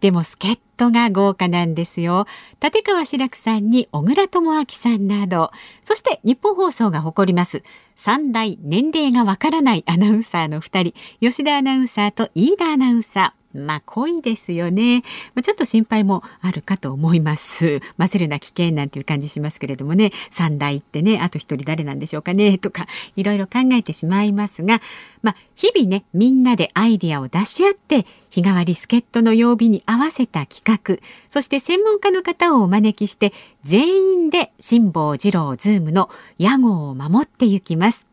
[0.00, 2.26] でも助っ人が豪華なんですよ。
[2.62, 5.50] 立川志らくさんに小倉智昭さんなど、
[5.82, 7.64] そして日本放送が誇ります
[7.96, 13.37] 三代年齢がわからないアナウンサーの二人、吉田アナウンサーと飯田アナウンサー。
[13.54, 15.02] まあ濃いですよね、
[15.34, 17.80] まあ、ちょっと心配もあるかと思います。
[17.96, 20.12] 混ぜるな危険なんていう感じしますけれどもね。
[20.30, 24.80] 三代ってねあと一人誰なんでしょうかねとかいろいろ考えてしまいますが。
[25.22, 30.98] まあ日々ねみんなでアイデアを出し合って日替わり助っ人の曜日に合わせた企画。
[31.28, 33.32] そして専門家の方をお招きして
[33.64, 38.07] 全員で辛坊治郎ズームの屋号を守っていきます。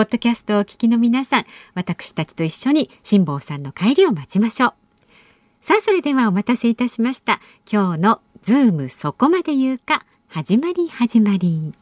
[0.00, 4.72] ポッドキャストをお聞きの皆さん、私たちと一緒に辛坊さんの帰りを待ちましょう。
[5.60, 7.38] さあ、それではお待たせいたしました。
[7.70, 11.74] 今日のズームそこまで言うか、始まり始まり。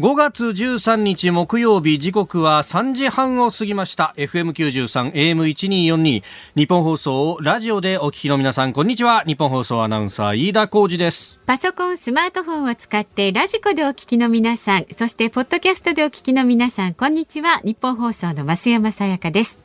[0.00, 4.14] 5月13日木曜日時刻は3時半を過ぎました。
[4.16, 6.22] FM93 AM1242
[6.56, 9.24] 日本放送をラジオでお聞きの皆さんこんにちは。
[9.26, 11.38] 日本放送アナウンサー飯田浩二です。
[11.44, 17.60] パソコンスマートフォンを使ってラジコでお聞きの皆さんそしてポッドキャストでお聞きの皆さんこんにちは。
[17.62, 19.58] ニッポン放送の増山さやかです。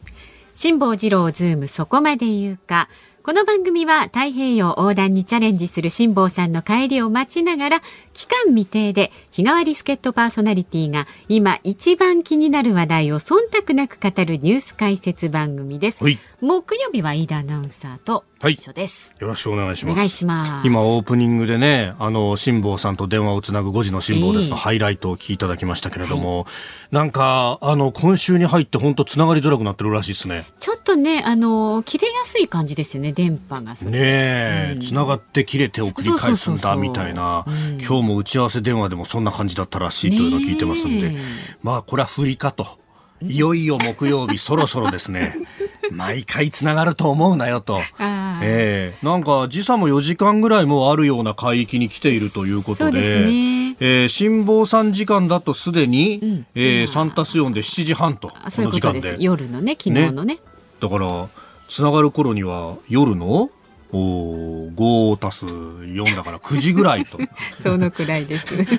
[0.53, 2.90] 辛坊治郎ズームそこまで言うか。
[3.25, 7.81] この番組は太平洋横断にチャレンジする辛坊さんの帰りを待ちながら
[8.13, 13.35] 期間未定で日替わり助っ人パーソナリティが今一番気になる話題を忖
[13.68, 16.01] 度なく語るニュース解説番組です。
[16.40, 19.94] 木曜日は飯田アナウンサーと一緒です、はい、よろしくお願いします。
[19.94, 20.51] お願いします。
[20.68, 26.50] 今オープニングでね、あの辛坊さんと電話をつなぐ5時の辛坊ですのハイライトを聞きいただきましたけれども、は
[26.91, 30.46] い、なんかあの今週に入って本当つながりづらくなってるらしいですね。
[30.59, 33.73] ちょっとねあの切れやすい感じですよね電波が。
[33.73, 37.46] ねえ、つ、う、な、がって切れて送り返すんだみたいな、
[37.79, 41.16] 今日も打ち合わせ電話でもそんな感じだったらしいというのを聞いてますんで、
[41.62, 42.80] まあこれは不利かと。
[43.22, 45.36] いよいよ木曜日そろそろですね。
[45.91, 47.81] 毎回つながると思うなよと。
[48.00, 53.02] えー、なんか時差も4時間ぐらいもあるような海域に来ているということで。
[53.02, 58.30] でね、えー、辛坊さん時間だとすでに、うん、えー、3たす4で7時半と。
[58.30, 59.16] この時間で。
[59.19, 60.35] 夜のね、昨日のね。
[60.35, 60.40] ね
[60.81, 61.28] だから、
[61.69, 63.50] つながる頃には夜の？
[63.97, 67.17] お5足す4だから9時ぐらいと。
[67.57, 68.47] そのくらいです。
[68.57, 68.73] ちょっと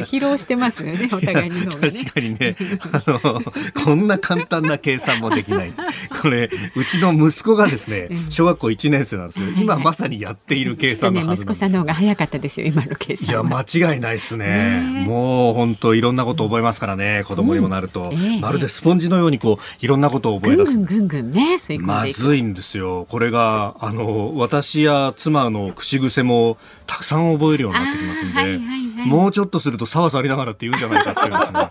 [0.00, 1.80] 疲労してますよねお互いに、ね、確
[2.12, 2.54] かにね。
[2.92, 3.42] あの
[3.82, 5.72] こんな簡単な計算もできない。
[6.20, 15.04] これうちの息子がですね小学校1年生なんですけど今まさにやっている計算のはずね、息子さんの方が早かったですよ今の計算いや間違いないですね。
[15.06, 18.22] もう本当いろんなこと覚えますからね子供にもなると、うん。
[18.22, 20.72] えー、まるでスポンジのようにこういろんなことを覚え出す。
[20.72, 23.06] ぐんぐんぐんぐんねまずいんですよよ。
[23.08, 31.68] これが、あの、私や妻の口癖もたくさん覚えるようになってきますんで、はいはいはい、もうちょっとするとさわさりながらって言うんじゃないかって言うんですね。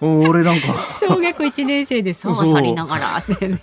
[0.00, 3.60] 俺なんか小学1年生でさわさりながらってね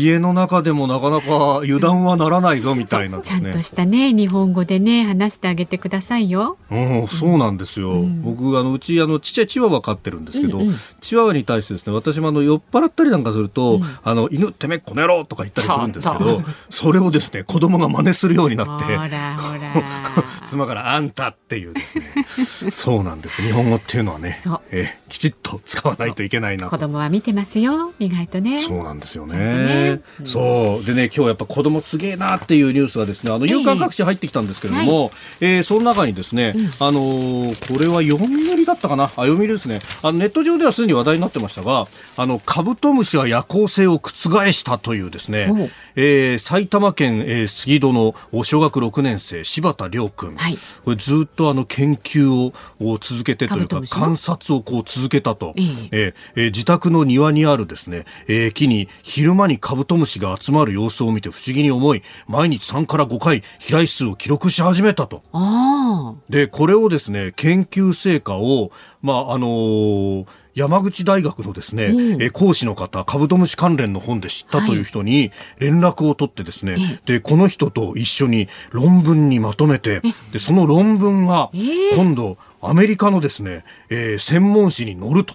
[0.00, 6.56] 家の中でもなかなか油断はならないぞみたいな、ね、ちゃんとしたね日本語でね話してあげてくださいよ。
[6.70, 7.92] うん、そうなんですよ。
[7.92, 18.84] うん、僕あのうちあのちっちゃいチワワ飼ってるんですけど、うんうん、チワワに対してですね私もあの酔っ払ったりなんかすると、うん、あの犬てめえこの野郎とか言ったりするんですけどそれをですね子供が真似するようになって
[20.44, 22.26] 妻からあんたっていうですね。
[22.70, 23.42] そうなんです。
[23.42, 24.38] 日本語っていうのはね
[24.70, 28.62] えきちっと使わないといけないな子供は見てますよ意外とね。
[28.62, 29.83] そうなんですよね、
[30.24, 30.84] そう。
[30.84, 35.10] でね今日やっぱ子供すげえなっていうニュースがですねあの夕刊各紙入ってきたんですけれども、
[35.40, 39.04] えーその中にですね、あのーこれは読売だったかな？
[39.04, 39.80] あ読売ですね。
[40.02, 41.86] あのネット上ではすでに話題になってましたが
[42.16, 50.58] あのカブトムシは夜行性を覆したというですねえー埼玉県、えー杉戸の小学6年生柴田亮君、はい。
[50.84, 55.64] これずっとあの研究をを続けてというか観察をこう続けたと、ええ。
[55.92, 65.22] えーえー自宅の庭にあるですね、えー木に昼間にカブトムシが集まる様子を見て不思議に思い毎日3から5回飛来数を記録し始めたと。
[65.32, 68.70] あでこれをですね研究成果を
[69.02, 72.22] まああのー山口大学のですね、うん。
[72.22, 80.00] えー講師の方、カブトムシ関連の本で知ったという人に連絡を取ってですね、で、この人と一緒に論文にまとめて、
[80.32, 85.34] で、その論文がえ今度アメリカのですね、えー専門誌に載ると。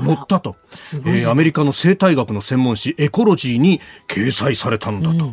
[0.00, 5.32] 載ったと、えーアメリカの生態学の専門誌エコロジーに掲載されたんだと、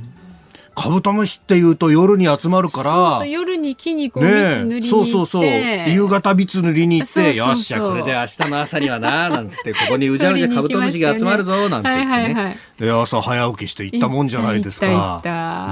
[0.75, 2.71] カブトムシっていうと夜に集まるあ。
[2.71, 2.91] から。
[2.91, 5.43] そうそう夜に木にこう蜜塗りに行って、そうそうそう。
[5.89, 7.35] 夕方蜜塗りに行って。
[7.35, 15.21] よっしゃこれで明日の朝にはななんつってここにうじゃうじゃカブトムシが集まるぞなんて言ってね、で朝早起きして行ったもんじゃないですか。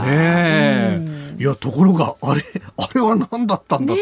[0.05, 2.43] ねえ、いやところがあれ
[2.77, 3.99] あれは何だったんだと、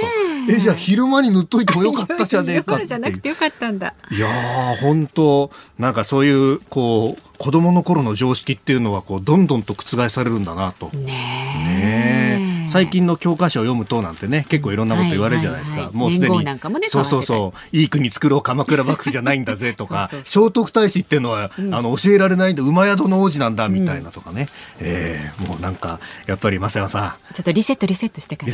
[0.50, 0.57] え。
[0.57, 3.94] じゃあ昼間に塗っといてもよかったじゃねえかって夜じゃなくてよかったんだ。
[4.12, 10.90] いやー本当なんかそういうこう子供の頃の常識っていうのはこうどんどんと覆されるんだなと。
[10.94, 12.31] ねねえ
[12.71, 16.59] 最近の教科書を読むとなんてね結構いろんなこと言われるじゃないですか、もうすでにね
[16.89, 17.75] そうそう変そう。
[17.77, 24.47] いい国作ろう鎌倉幕府じゃないんだぜとか 聖徳太子っていうのは、あの教えられないんで馬宿の王子なんだみたいなとかね、
[24.79, 27.33] えーもうなんかやっぱり増山さん。
[27.33, 28.53] ちょっとリセットリセットしてから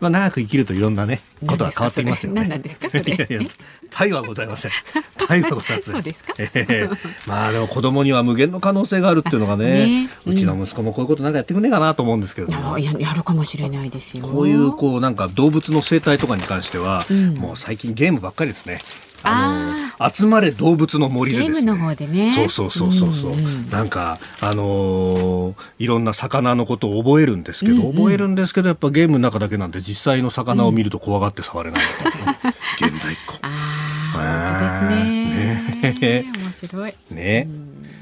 [0.00, 2.40] まあ、長く生きるといろんなねことが変わってきますよね。
[2.42, 2.88] 何なんですか？
[2.90, 3.02] それ。
[3.02, 3.40] いやいや、
[3.90, 4.72] タイはございません。
[5.26, 5.94] タイはございません。
[5.94, 6.34] そうですか？
[6.38, 6.88] ええ
[7.26, 10.10] まあでも子供には無限の可能性があるっていうのがね、 ね。
[10.26, 12.74] うちの息子もこういうことなんかやってくんねえかなと思うんですけれども。
[12.74, 14.24] あややるかもしれないですよ。
[14.24, 18.78] こういうこうなんか動物の生態とかに関しては、んもう最近ゲームばっかりですね。
[19.22, 21.54] あの集まれ動物の森でですね。
[21.54, 23.32] ゲームの方でねそうそうそうそうそう。
[23.32, 32.38] うんうんなんかあのーいろんな魚のことを覚えるんですけど、覚えるんですけどやっぱゲームの中だけなんで実際の魚を見ると怖がって触れないみたいなね、
[32.80, 33.38] 現代っ子。
[33.42, 33.48] あ
[34.14, 35.16] あ、本当ですね。
[36.00, 36.94] ね面白い。
[37.10, 37.48] ね。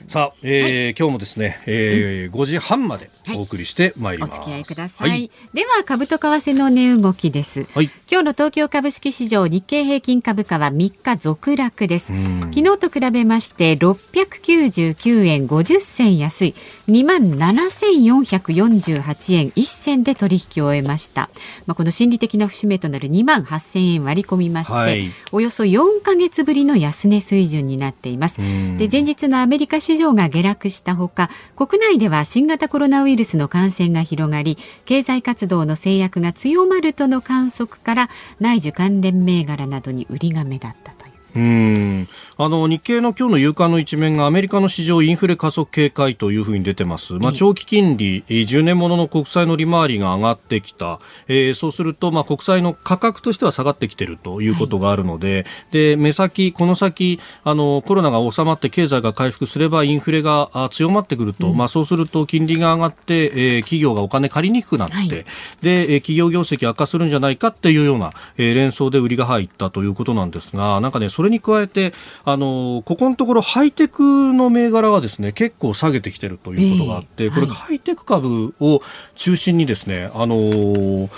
[0.06, 4.30] さあ、えー今日もですね、えー5時半までお送りしてまいります。
[4.32, 5.10] お付き合いください。
[5.10, 5.30] はい。
[5.54, 7.64] では株と為替の値動きです。
[7.74, 12.12] はい今日の東京株式市場日経平均株価は3日続落です。
[12.12, 16.54] ん昨日と比べまして699円50銭安い
[16.88, 21.30] 2万7448円1銭で取引を終えました。
[21.66, 28.40] まあこの心理的な節目となる2万8000円割り込みまして、はいおよそ4ヶ月ぶりの安値水準になっています。
[28.40, 38.08] んで前日のアメリカ市場が下落したほか国内では新型コロナウイルスの感染が広がり経済活動の制約が強まるとの観測から
[38.40, 40.93] 内需関連銘柄などに売りが目立った。
[41.34, 41.38] う。
[41.38, 42.08] うん。
[42.36, 65.08] あの日経の今日の夕刊の一面がアメリカの市場インフレ加速警戒というふうに出てます、まあ、長期金利、えー10年ものの国債の利回りが上がってきた、えーそうすると、まあ、国債の価格としては下がってきているということがあるので,、で目先、この先あのコロナが収まって経済が回復すればインフレがあ強まってくると、まあ、そうすると金利が上がって、えー企業がお金借りにくくなって、はい。
[65.08, 65.24] で、
[65.62, 71.92] えー企業業績悪化するんじゃないかっていうような、えー連想で売りが入ったということなんですが、なんかね、それに加えて、
[72.24, 78.82] あのーここのところハイテクの銘柄はですね、結構下げてきてるということがあって、ええこれはいハイテク株を
[79.14, 81.10] 中心にですね、あのー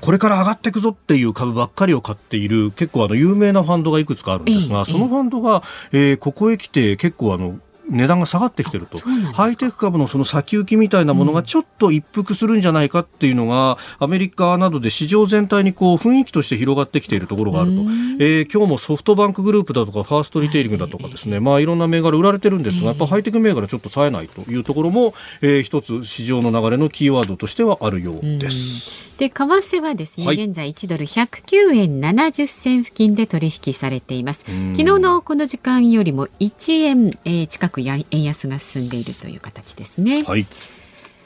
[0.00, 4.84] これから上がっていくぞっていう株ばっかりを買っている結構あの有名なファンドがいくつかあるんですが、ええ。
[4.92, 7.58] そのファンドが、えーここへ来て結構あの
[7.90, 8.98] 値段が下がってきてると。
[9.32, 17.80] ハイテク株のその先行きみたいなものがちょっと一服するんじゃないかっていうのが、アメリカなどで市場全体にこう雰囲気として広がってきているところがあると、
[18.20, 29.07] えー今日もソフトバンクグループだとかファーストリテイリングだとかですね、まあいろんな銘柄売られてるんですが、やっぱハイテク銘柄ちょっと冴えないというところも、えー一つ市場の流れのキーワードとしてはあるようです。
[29.18, 30.42] で為替はですね、はい。
[30.42, 34.44] 現在1ドル109円70銭付近で取引されています。
[34.50, 34.76] ん。
[34.76, 40.46] 昨日のこの時間よりも1円、えー近くや円安が進んでいるという形ですね、はい。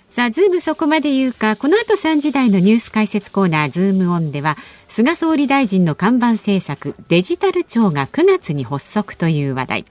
[0.09, 1.57] さあズームそこまで言うか。
[1.57, 4.57] この後3時台のニュース解説コーナーズームオンでは
[4.89, 9.85] 菅総理大臣の看板政策デジタル庁が9月に発足という話題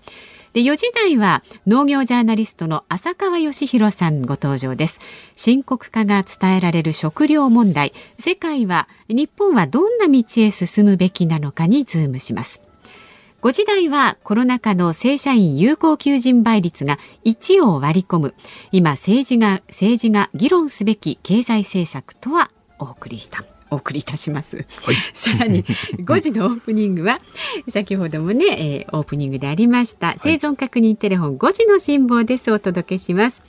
[0.54, 5.00] で4時台は農業ジャーナリストの浅川義弘さんご登場です。
[5.36, 7.94] 深刻化が伝えられる食料問題。
[8.20, 12.62] 世界は日本はどんな道へ進むべきなのかにズームします。
[13.42, 18.36] 5時台はコロナ禍の正社員有効求人倍率が1を割り込む。
[18.74, 23.46] 今政治が政治が議論すべき経済政策とはお送りした。
[23.72, 24.66] お送りいたします。
[24.84, 25.64] はい、さらに
[25.98, 27.20] 5時のオープニングは
[27.70, 33.42] 先ほどもね、えー、オープニングでありました生存確認テレフォン5時の辛抱ですお届けします。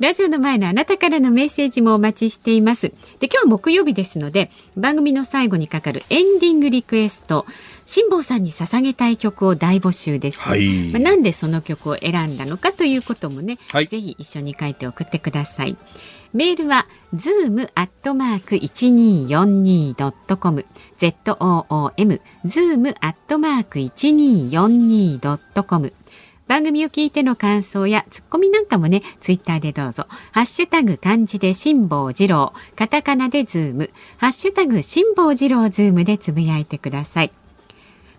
[0.00, 2.92] ラジオの前のあなたからのメッセージもお待ちしています。
[3.18, 7.46] で、今日木曜日ですので、番組の最後にかかるエンディングリクエスト、
[7.84, 10.46] 辛坊さんに捧げたい曲を大募集です。
[10.48, 15.76] はい、まあ、なんでその曲を選んだのかということもね、はい、ぜひ一緒に書いて送ってください。
[16.32, 20.66] メールは zoom アットマーク一二四二ドットコム
[20.98, 25.92] z o o m zoom アットマーク一二四二ドットコム
[26.46, 30.06] 番組を聞いての感想やツッコミなんかもね、ツイッターでどうぞ。
[30.32, 37.32] ハッシュタグ漢字で辛坊治郎、カタカナでズーム、ハッシュタグ辛坊治郎ズームでつぶやいてください。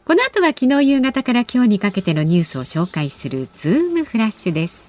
[0.06, 4.89] この後は昨日夕方から今日にかけてのニュースを紹介するズームフラッシュです。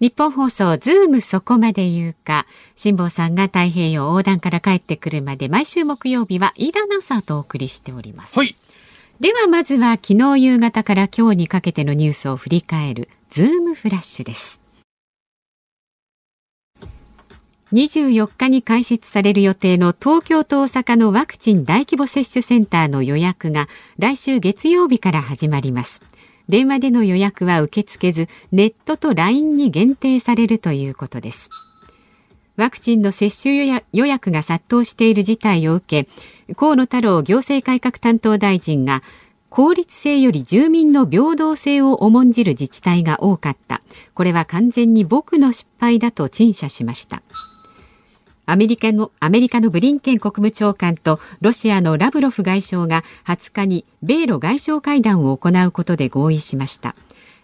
[0.00, 2.46] ニッポン放送ズームそこまで言うか。
[2.74, 8.56] 辛坊さんが太平洋横断から帰ってくるまで毎週木曜日は飯田アナウンサーとお送りしております、はい、
[9.20, 14.60] ではまずは昨日夕方から今日にかけてのニュースを振り返るズームフラッシュです。
[17.72, 23.66] 24日に開設される予定の東京と大阪のワクチン大規模接種センターの予約が
[23.98, 26.00] 来週月曜日から始まります
[26.48, 31.50] 電話での予約は受け付けずネットと LINE に限定されるということです。
[32.56, 39.00] ワクチンの接種予約が殺到している事態を受け河野太郎行政改革担当大臣が
[39.48, 43.80] 効率性より住民の平等性を重んじる自治体が多かった。
[44.12, 47.22] これは完全に僕の失敗だと陳謝しました。
[48.46, 56.94] アメリカのアメリカのブリンケン国務長官とロシアのラブロフ外相が20日に米ロ外相会談を行うことで合意しました。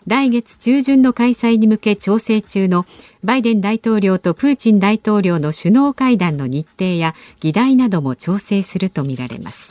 [0.06, 2.86] 来月中旬の開催に向け調整中の
[3.22, 9.70] バイデン大統領とプーチン大統領の首脳会談の日程や議題なども調整するとみられます。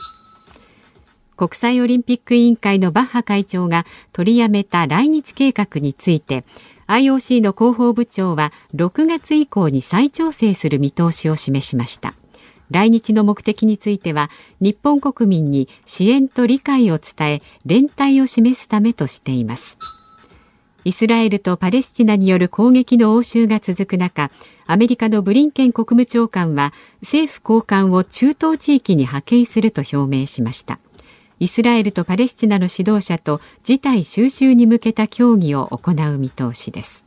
[1.36, 6.44] 国際オリンピック委員会のバッハ会長が取りやめた来日計画について
[6.90, 12.14] IOC の広報部長は6月以降に再調整する見通しを示しました。
[12.68, 14.28] 来日の目的については
[14.60, 19.78] 日本国民に支援と理解を伝え連帯を示すためとしています。
[20.82, 24.32] イスラエルとパレスチナによる攻撃の応酬が続く中
[24.66, 30.80] アメリカのブリンケン国務長官は政府高官を中東地域に派遣すると表明しました。
[31.40, 37.04] イスラエルとパレスチナの指導者と事態収拾に向けた協議を行う見通しです。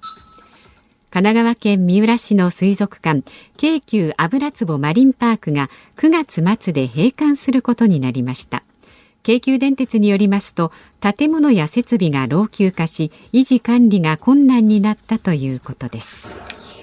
[1.12, 3.22] 神奈川県三浦市の水族館
[3.56, 8.64] 京急油壺マリンパークが9月末で閉館することになりました。
[9.22, 16.74] 京急電鉄によりますと建物や設備が老朽化し維持管理が困難になったということです。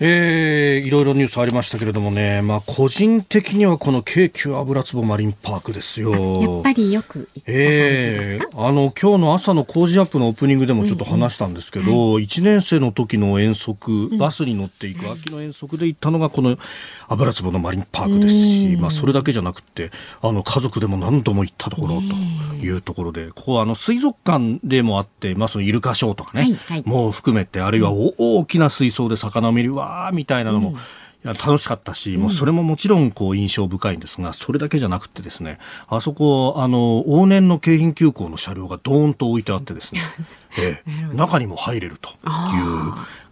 [0.00, 6.12] えー、いろいろニュースありましたけれどもね、まあ、個人的にはこの京急油壺マリンパークですよ。
[6.12, 11.98] やっぱりよくえー、あの今日の朝の工事アップのオープニングでもちょっと話したんですけど、うん。
[11.98, 16.56] うんはい、1年生の時の遠足、バスに乗っていく秋の遠足で行ったのがこの
[17.08, 19.90] 油壺のマリンパークですし、まあ、それだけじゃなくて
[20.22, 22.14] あの家族でも何度も行ったところと
[22.64, 30.76] いうところで、ここはあの水族館でもあって、まあ、そのイルカショーとかね、はいはい、もう含めてあるいは大きな水槽で魚を見るわーみたいなのも、
[31.24, 40.00] いや楽しかったし、もうそれももちろんこう印象深いんですが、それだけじゃなくてですね、あそこ、あの、往年の京浜急行の車両がドーンと置いてあってですね、
[40.58, 42.16] ええ、中にも入れるという、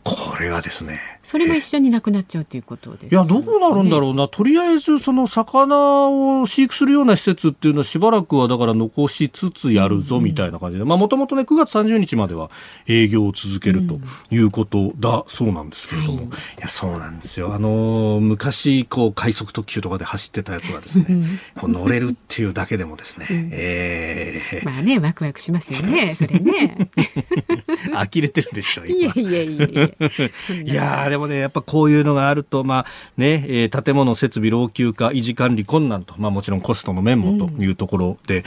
[0.07, 1.01] これがですね。
[1.25, 4.29] それも一緒になくなっちゃうということです、ね、いや、どうなるんだろうな。
[4.29, 6.09] とりあえず、その魚
[6.41, 12.53] を飼育するような施設っていうのはしばらくはだから残しつつやるぞみたいな感じで、まあもともとね、9月30日までは
[12.87, 13.99] 営業を続けると
[14.31, 17.53] いうことだそうなんですけれども、うん、いや、そうなんですよ。
[17.53, 21.25] あの、昔、こう、快速特急とかで走ってたやつがですね、
[21.59, 26.53] こう乗れるっていうだけでもですね、うん、えー、まあね、ワクワクしますよね、それね。
[26.53, 26.91] ね。
[27.93, 29.91] 呆れてるでしょ、いやいやいやいや。
[30.65, 32.87] いやでもね、やっぱこういうのがあると、まあ
[33.17, 38.45] ね、え、建物設備老朽化、維持管理困難と、まあもちろんコストの面もというところで、うん、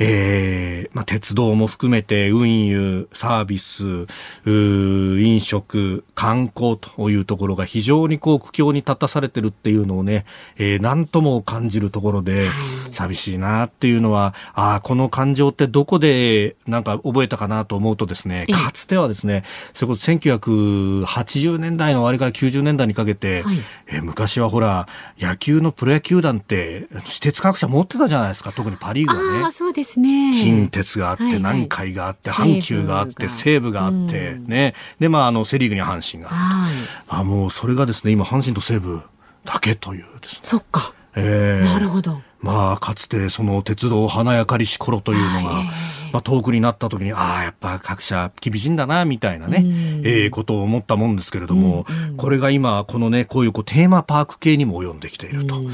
[0.00, 4.06] えー、まあ鉄道も含めて運輸、サービス、
[4.46, 10.24] 飲食、観光というところが非常にこう苦境に立たされてるっていうのをね、
[10.56, 12.48] えー、なんとも感じるところで、
[12.90, 23.56] 寂しいなっていうのは、ああ、この感情ってどこでなんか覚えたかなと思うとですね、かつてはですね、それこそ1980年代の終わりから90年代にかけて、はい、
[23.88, 24.88] え昔はほら、
[25.18, 29.52] 野球のプロ野球団って私鉄各社持ってたじゃないですか、特にパリーグはね。
[29.52, 30.32] そうですね。
[30.34, 34.74] 近鉄があって、南海があって、阪急があって、西武があって、ね。
[34.98, 37.14] で、まあ、あの、セリーグには阪神があると。
[37.16, 39.00] あ、もうそれがですね、今、阪神と西武
[39.44, 40.40] だけというですね。
[40.44, 40.92] そっか。
[41.16, 42.22] えー、なるほど。
[42.40, 45.64] まあ、かつてその鉄道華やかりし頃というのが、
[46.12, 49.62] まあ、遠くになった時に、ああ、やっぱ各社厳しいんだな、みたいなね、
[50.04, 51.84] ええことを思ったもんですけれども、
[52.16, 55.56] これが今、このね、こういうこうテーマパーク系にも及んできていると。
[55.56, 55.70] だか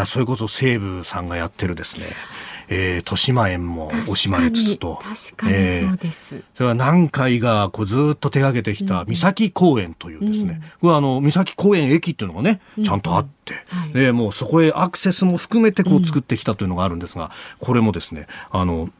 [0.00, 2.06] らそれこそ西武さんがやってるですね、
[2.68, 4.98] えー、豊島園も惜しまれつつと。
[5.02, 6.36] 確かにそうです。
[6.36, 13.54] えー、それは南海がこうずっと手がけてきた三崎公園というですね、うん、これはあの三崎公園駅っていうのがね、ちゃんとあって、
[13.94, 14.02] うん。
[14.02, 18.90] はい、もうそこへアクセスも含めてこう作ってきたというのがあるんですが、これもですね、あの、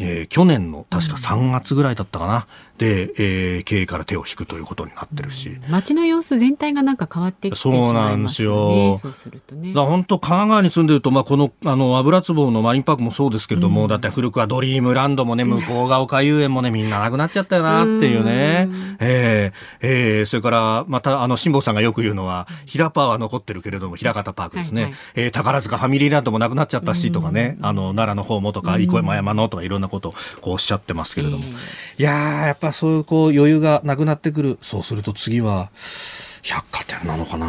[0.00, 2.46] えー、去年の確か3月ぐらいだったかな、
[2.78, 7.86] で、えー、経営から手を引くということになってるし、うん、街の様子全体がなんか変わってきてしまいますよね。
[7.86, 8.94] そうなんですよ。
[8.96, 9.72] そうするとね。
[9.72, 18.68] だ本当神奈川に住んでると、まあ、この、あの、油壺のマリンパークもそうですけれども、うん、だって古くはドリームランドもね、向こうが丘遊園もね、みんななくなっちゃったよなっていうね。
[18.68, 24.82] うえー、えー、それから、また、あの、辛坊さんがよく言うのは、平パーは残ってるけれども、平方パークですね。
[24.82, 31.44] はいはい、えー、宝塚ファミリーランドもなくなっちゃったしとかね、あの、奈良の方もとか、生駒山のとかいろんなことをこうおっしゃってますけれども。
[31.98, 34.58] いやー、やっぱそういうこう、余裕がなくなってくる。
[34.60, 35.70] そうすると次は、
[36.44, 37.46] 百貨店なのかな。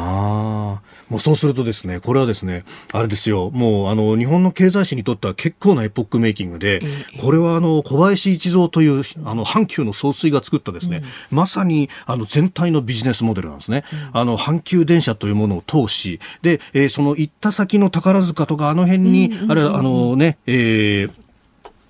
[1.10, 2.64] もうそうするとですね、これはですね、
[2.94, 6.82] あれですよ、もうあの、日本の経済史にとっては結構なエポックメイキングで、
[7.20, 13.84] これはあの、小林一三という、あの、阪急の総帥が作ったですね、まさにあの、全体のビジネスモデルなんですね。
[14.14, 21.25] あの、阪急電車というものを通し、で、えー、その行った先の宝塚とかあの辺に、あるいはあのね、えー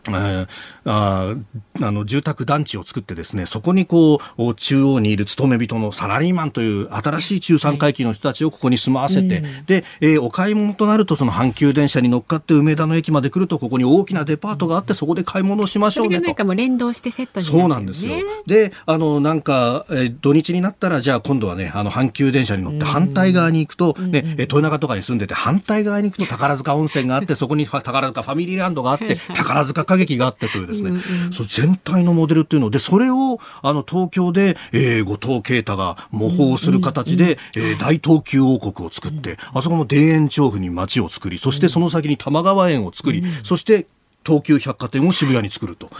[0.09, 0.47] えー、
[0.85, 1.35] あ
[1.81, 16.25] あの住宅団地を作ってですねそこにこう中央にいる勤め人のサラリーマンという新しい中産階級の人たちをここに住まわせて、はい、で、えー、お買い物となるとその阪急電車に乗っかって梅田の駅まで来るとここに大きなデパートがあってそこで買い物をしましょうねと。
[16.25, 18.15] なんかもう連動してセットに、ね、そうなんですよ。
[18.45, 43.87] であのなんか、えー、土日になったらじゃあ今度はねあの阪急電車に乗って反対側に行くと、ね、うん、豊中とかに住んでて反対側に行くと宝塚温泉があってそこに宝塚ファミリーランドがあって宝塚歌劇があってというですね、うんうん、そ全体のモデルっていうので、それをあの東京で、えー、後藤啓太が模倣する形で、うんうん、えー、大東急王国を作って、あそこも田園調布に街を作り、そしてその先に玉川園を作り、そして
[44.25, 45.91] 東急百貨店を渋谷に作ると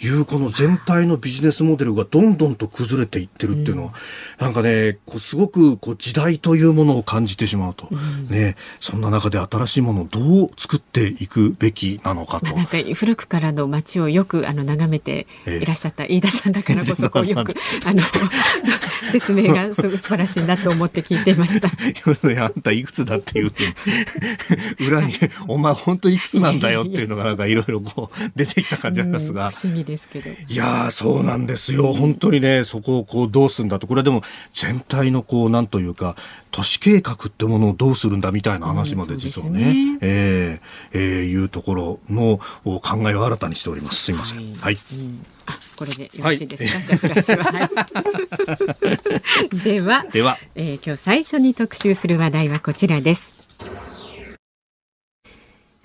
[0.00, 3.94] いうこの全体のビジネスモデルがどんどんと崩れていってるっていうのは、
[4.38, 12.46] うん、なんかねこうすごくこう時代というものを感じてしまうと、うん、ね、そんな中で新しいものをどう作っていくべきなのかと。
[12.46, 18.02] まあ、なんか古くからの街をよくあの眺めていらっしゃった飯田さんだからこそこうよく あの
[19.10, 21.68] 説明がす素晴らしいなと思って聞いていました。
[22.44, 23.52] あんたいくつだっていう
[24.80, 25.14] 裏に、
[25.46, 29.50] お前本当いくつなんだよっていうのがなんかいろいろこう出てきた感じなんですが。
[29.50, 30.30] 不思議ですけど。
[30.30, 31.92] いやそうなんですよ。
[31.92, 33.86] 本当にね、そこをこうどうするんだと。
[33.86, 34.22] これはでも
[34.52, 36.14] 全体のこう、なんというか、
[36.50, 44.04] 都市計画ってものをどうするんだみたいな話まで実はね、うん、ねえー、えー、いうところの考えを新たにしております。
[44.04, 44.38] すいません。
[44.38, 44.56] はい。
[44.60, 45.20] はいうん
[45.76, 47.68] これでよろしいですか、はい、じゃあフラッシュは。
[49.64, 53.32] では、では、えー、今日最初に特集する話題はこちらです。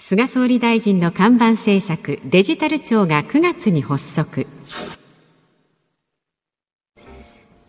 [0.05, 4.47] 菅総理大臣の看板政策デジタル庁が9月に発足。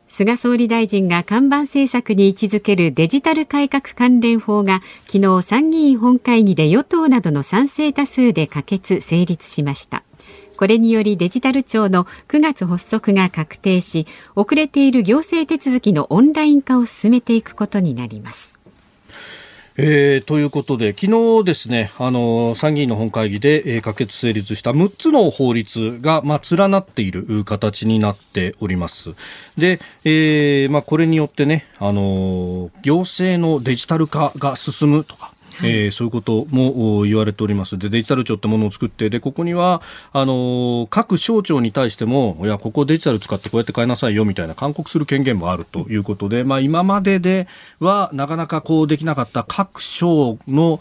[0.08, 10.02] 菅総理大臣が看板政策に位置づけるデジタル改革関連法が昨日参議院本会議で与党などの賛成多数で可決成立しました
[10.56, 18.58] これによりデジタル庁の9月発足が確定し遅れている行政手続きのオンライン化を進めていくことになります
[19.76, 29.14] えー、ということで、昨日ですね、あの、参議院の本会議で、えー、可決成立した6つの法律が、まあ、連なっている形になっております。
[29.58, 37.78] で、えー、まあ、これによってね、あの、行政のデジタル化が進むとか、はい、えー、そういうことも言われております。
[37.78, 47.46] でデジタル庁ってものを作ってでここにはあの各省庁に対してもいやここデジタル使ってこうやって変えなさいよみたいな勧告する権限もあるということで、まあ、今までで
[47.80, 50.80] はなかなかこうできなかった各省の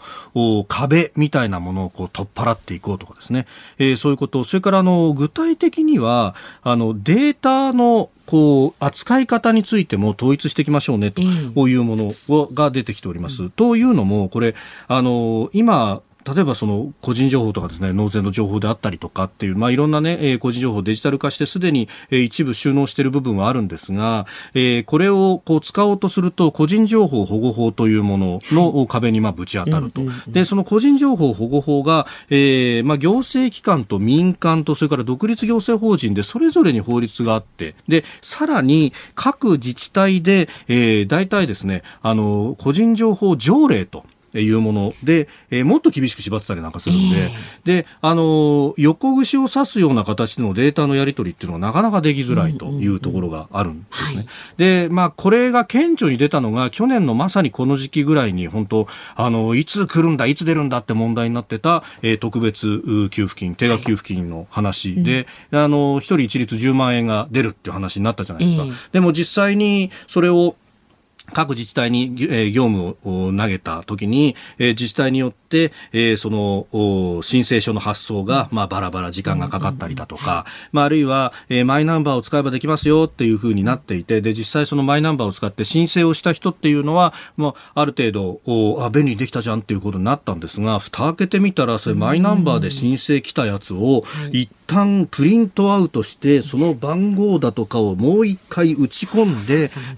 [0.68, 3.46] 壁みたいなものをこう取っ払っていこうとかですね、
[3.78, 4.44] えー、そういうこと。
[4.44, 13.44] それからあの具体的にはあのデータのこう扱い方についても統一していきましょうねというものが出てきております。
[13.44, 14.54] うん、というのもこれ
[14.88, 30.00] あの今例えばその個人情報とかですね、納税の情報であったりとかっていう、まあいろんなね、えー、個人情報デジタル化してすでに、えー、一部収納している部分はあるんですが、えー、これをこう使おうとすると個人情報保護法というものの壁にまあぶち当たると。
[30.28, 44.04] で、その個人情報保護法が、えー、まあ行政機関と民間とそれから独立行政法人でそれぞれに法律があって、で、さらに各自治体で、えー、大体ですね、あの、個人情報条例と、
[44.40, 54.26] いうもので、えー、もっと厳しく縛ってたりなんかするんで、えー、で、あの、横串を刺すような形でのデータのやり取りっていうのはなかなかできづらいというところがあるんですね。
[54.56, 68.64] で、まあ、これが顕著に出たのが、去年のまさにこの時期ぐらいに、本当あの、いつ来るんだ、いつ出るんだって問題になってた、えー、特別給付金、定額給付金の話で、はい、あの、一人一律10万円が出るっていう話になったじゃないですか。
[68.64, 70.56] えー、でも実際にそれを
[71.32, 88.40] 各自治体に、えー、業務を投げたときに、えー、自治体によって、えー、その申請書の発送が、まあ、バラバラ時間がかかったりだとか、まあ、あるいは、えー、マイナンバーを使えばできますよっていうふうになっていてで実際そのマイナンバーを使って申請をした人っていうのは、まあ、ある程度
[88.90, 99.46] 便利にできたじゃんっていうことになったんですが蓋開けてみたらそれマイナンバーで申請来たやつを一旦プリントアウトしてその番号だとかをもう一回打ち込ん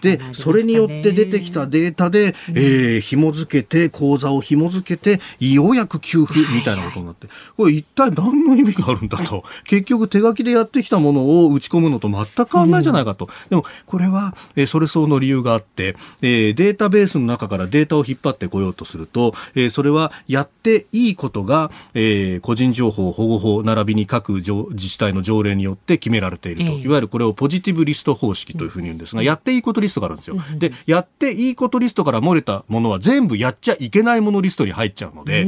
[0.02, 7.29] ででそれによって出てきたデータで、えー、紐付けて口座を紐付けてようやく給付みたいなことになって。
[7.57, 9.44] これ一体何の意味があるんだと。
[9.64, 30.37] 結局手書きでやってきたものを打ち込むのと全く変わらないじゃないかと、でもこれは、えー、それ相応の理由があって、えー、データベースの中からデータを引っ張ってこようとすると、えー、それはやっていいことが、えー、個人情報保護法並びに各条自治体の条例によって決められていると、いわゆるこれをポジティブリスト方式というふうに言うんですが、やっていいことリストがあるんですよ。
[30.59, 35.45] で、やっていいことリストから漏れたものは全部やっちゃいけないものリストに入っちゃうので、え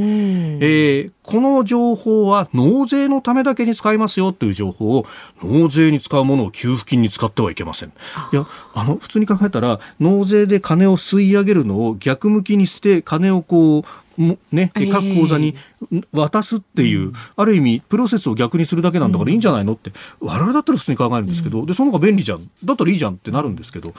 [1.09, 5.07] ー、この情報は納税のためだけに使いますよという情報を
[5.42, 7.88] 納税に使うものを給付金に使ってはいけません。
[8.33, 13.85] いや、あの、普通に考えたら納税で金を吸い上げるのを逆向きにして金をこう、
[14.18, 15.54] ね、各口座に
[16.12, 22.50] 渡すっていう、ある意味、プロセスを逆にするだけなんだからいいんじゃないのって、我々だったら普通に考えるんですけど、で、その方が便利じゃん。
[22.64, 23.94] だったらいいじゃんってなるんですけど、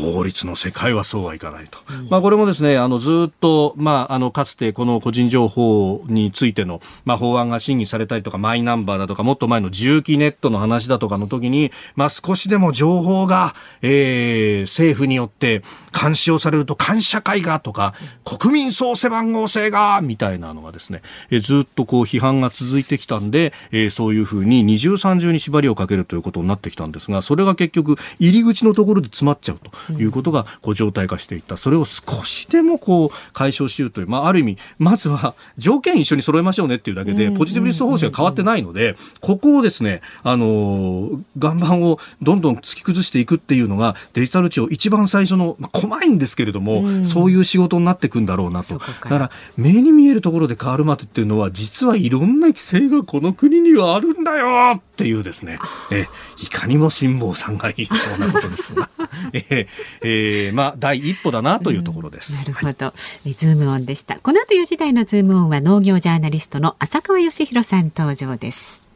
[0.00, 1.78] 法律の世界はそうはいかないと。
[1.90, 15.62] うん、まあこれもですね、あのずっと、まああのかつてこの個人情報についての、まあ法案が審議されたりとか、マイナンバーだとか、もっと前の重機ネットの話だとかの時に、まあ少しでも情報が、えー、政府によって
[15.98, 29.70] 監視をされると監視社会がとか、国民総背番号制が、みたいなのがですね、えー、ずっとこう批判が続いてきたんで、えー、そういうふうに二重三重に縛りをかけるということになってきたんですが、それが結局入り口のところで詰まっちゃうと。
[29.92, 31.56] いうことがこう状態化していった。
[31.56, 48.78] それを少しでもこう解消しようという、まあ、ある意味、まずは条件一緒に揃えましょうねっていうだけで、ポジティブリスト方針が変わってないので、ここをですね、あの、岩盤をどんどん突き崩していくっていうのが、デジタル庁一番最初の、まあ、細いんですけれども、そういう仕事になっていくんだろうなと。
[48.78, 55.58] だから、目に見えるところで変わるまでっていうのは、実はいろんな規制がこの国にはあるんだよっていうですね、
[55.92, 56.06] え
[56.42, 58.88] いかにも辛坊さんが言いそうなことですが、
[59.32, 59.68] え
[60.02, 62.34] えー、まあ第一歩だなというところです。
[62.36, 62.92] なるほど、は
[63.24, 64.18] い、ズームオンでした。
[64.18, 68.86] この後4時台のズームオンは農業ジャーナリストの浅川義弘さん登場です。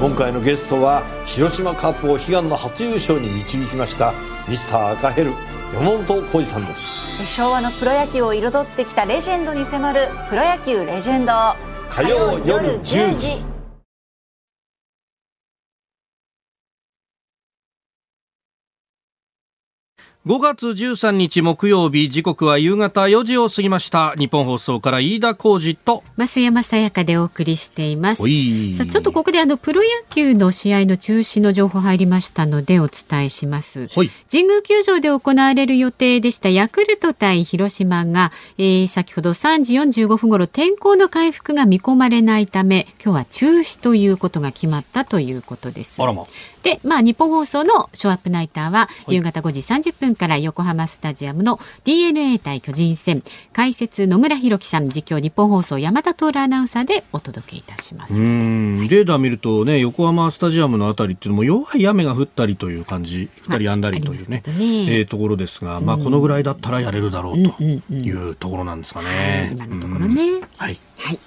[0.00, 4.12] 今回のゲストは広島カップを悲願の初優勝に導きました
[4.48, 5.32] ミスター赤ヘル
[5.72, 11.32] 山本浩二さんです昭和のプロ野球を彩ってきたレジェンドに迫る「プロ野球レジェンド」
[11.90, 13.55] 火曜夜10時
[20.26, 24.12] 5月13日木曜日時刻は夕方4時を過ぎました。
[24.18, 28.24] 日本放送から飯田浩二と増山さやかでお送りしています。
[28.74, 33.86] さあちょっとここであのプロ野球の試合の中止の情報入りましたのでお伝えします。
[33.86, 34.08] 神
[34.48, 36.48] 宮球場で行われる予定でした。
[36.48, 46.02] ヤクルト対広島が、えー、先ほど3時45分頃天候の回復が見込まれないため今日は中止ということが決まったということです。
[46.02, 46.26] ま。
[46.64, 53.22] で、まあ、日本放送のショーアップナイターは夕方5時30分から横浜スタジアムの DNA 対巨人戦。
[53.52, 54.88] 解説野村弘樹さん。
[54.88, 58.22] 実況日本放送山田徹アナウンサーでお届けいたします。
[58.22, 58.88] うん。
[58.88, 63.28] レーダー見るとね横浜スタジアムのあたりっていうのも弱い雨が降ったりという感じ。
[63.44, 64.98] 降ったりやんだりというね,、まあね。
[64.98, 69.52] えー、ところですが、まあ、このぐらいだったらやれるだろうというところなんですかね。
[69.54, 70.78] 今のところね、はい。
[70.98, 71.18] はい。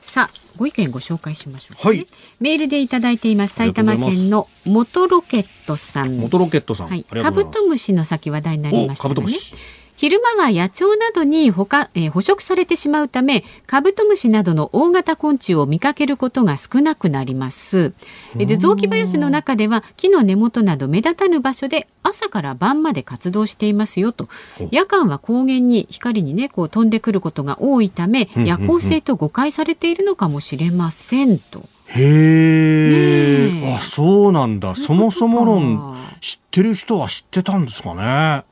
[0.00, 2.06] さあ、ご意見ご紹介しましょう、はい
[2.40, 3.54] メールでいただいています。
[3.54, 6.18] 埼玉県の元ロケットさん。
[6.18, 7.04] 元ロケットさん、はい。
[7.04, 9.54] カブトムシの先話題になりましたねおカブトムシ。
[9.96, 17.92] 昼間は野鳥などに捕獲、えー捕食されてしまうためカブトムシなどの大型昆虫を見かけることが少なくなります。
[18.38, 24.28] えで雑木林の中では木の根元など目立たぬ場所で朝から晩まで活動していますよと。
[24.70, 31.62] 夜間は高原に光にねこう飛んでくることが多いため夜行性と誤解されているのかもしれませんと。
[31.88, 34.74] へえ、あそうなんだ。
[34.74, 38.44] そもそも論知ってる人は知ってたんですかね。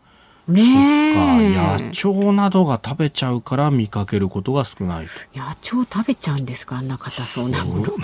[0.49, 5.39] ね野鳥などが食べちゃうから見かけることが少ないと。
[5.39, 7.83] 野鳥食べちゃうんですかあんな硬そうなもの。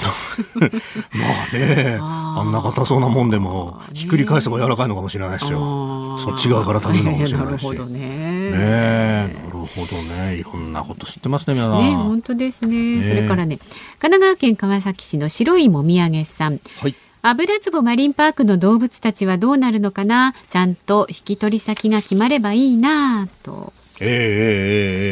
[1.13, 6.19] まあねあんな硬そうなもんでもひっくり返せば柔らかいのかもしれないですよ。
[6.19, 7.65] そっち側から食べるのかもしれないし。
[7.67, 7.99] なるほどね。
[8.01, 11.79] ねえなるほどねいろんなこと知ってますね皆さん。
[11.79, 12.97] ね、本当ですね。
[12.97, 13.59] ねそれからね、
[13.99, 16.61] 神奈川県川崎市の白いもみあげさん。
[16.79, 20.35] はい油壺マリンパークの動物たちはどうなるのかな？
[20.49, 23.73] ちゃんと引き取り先が決まればいいなと。
[24.01, 24.17] ええええ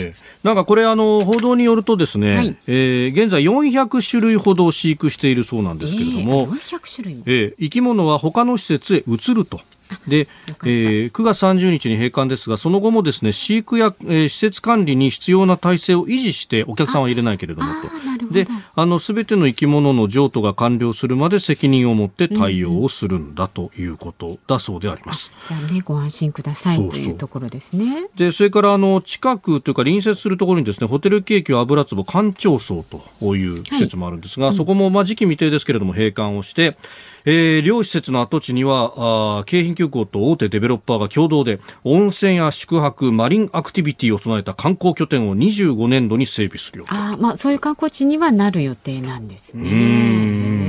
[0.09, 7.23] ええなんかこれあの報道によるとですね、はいえー現在400種類ほど飼育しているそうなんですけれども、えー400種類も？
[7.27, 9.61] えー生き物は他の施設へ移ると。
[10.07, 10.29] で、
[10.65, 17.89] えー9月30日に閉館ですが、その後もですね、飼育や、えー施設管理に必要な体制を維持して、お客さんは入れないけれどもと。
[18.27, 25.33] どで、あの、すべての生き物の譲渡が完了するまで責任を持って対応をするんだということだそうであります。
[25.49, 28.09] じゃあね、ご安心くださいというところですね。
[28.17, 32.85] で、それから、あの、近くというか隣接するところにですね、ホテルケーキ油壺館長荘
[33.21, 36.77] という施設もあるんですが、そこも、まあ、時期未定ですけれども、閉館をして、
[37.25, 46.85] えー両施設の跡地には、あー京浜急行と大手デベロッパーが共同で、温泉や宿泊、マリンアクティビティを備えた観光拠点を25年度に整備するよ。
[46.89, 50.69] あーまあ、そういう観光地にはなる予定なんですね。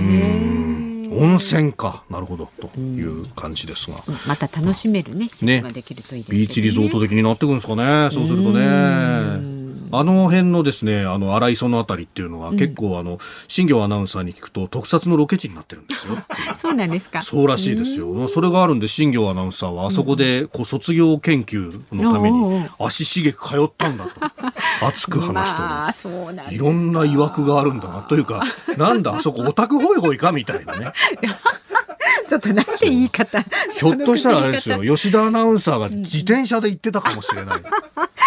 [1.12, 2.04] 温泉か。
[2.10, 2.50] なるほど。
[2.62, 3.98] という感じですが。
[4.28, 6.48] また楽しめるね、施設ができるといいですけどね。
[6.48, 8.10] ビーチリゾート的になってくるんですかね。
[8.12, 9.59] そうするとね。
[9.92, 16.18] あの辺のですね、あの、荒磯のあたりっていうのは、結構あの、新業アナウンサーに聞くと、特撮のロケ地になってるんですよ。
[16.58, 17.22] そうなんですか。
[17.22, 18.28] そうらしいですよ。
[18.28, 24.12] それがあるんで、新業アナウンサーは、あそこで、こう、卒業研究のために、足しげく通ったんだと、
[24.86, 26.02] 熱く話しております。
[26.02, 28.02] そうなんですかいろんな曰くがあるんだな。
[28.02, 28.44] というか、
[28.78, 30.94] なんだ、あそこオタクホイホイかみたいなね。
[32.28, 33.42] ちょっとなんて言い方。
[33.42, 37.62] ひょっとしたらあれですよ、吉田アナウンサーが自転車で行ってたかもしれない。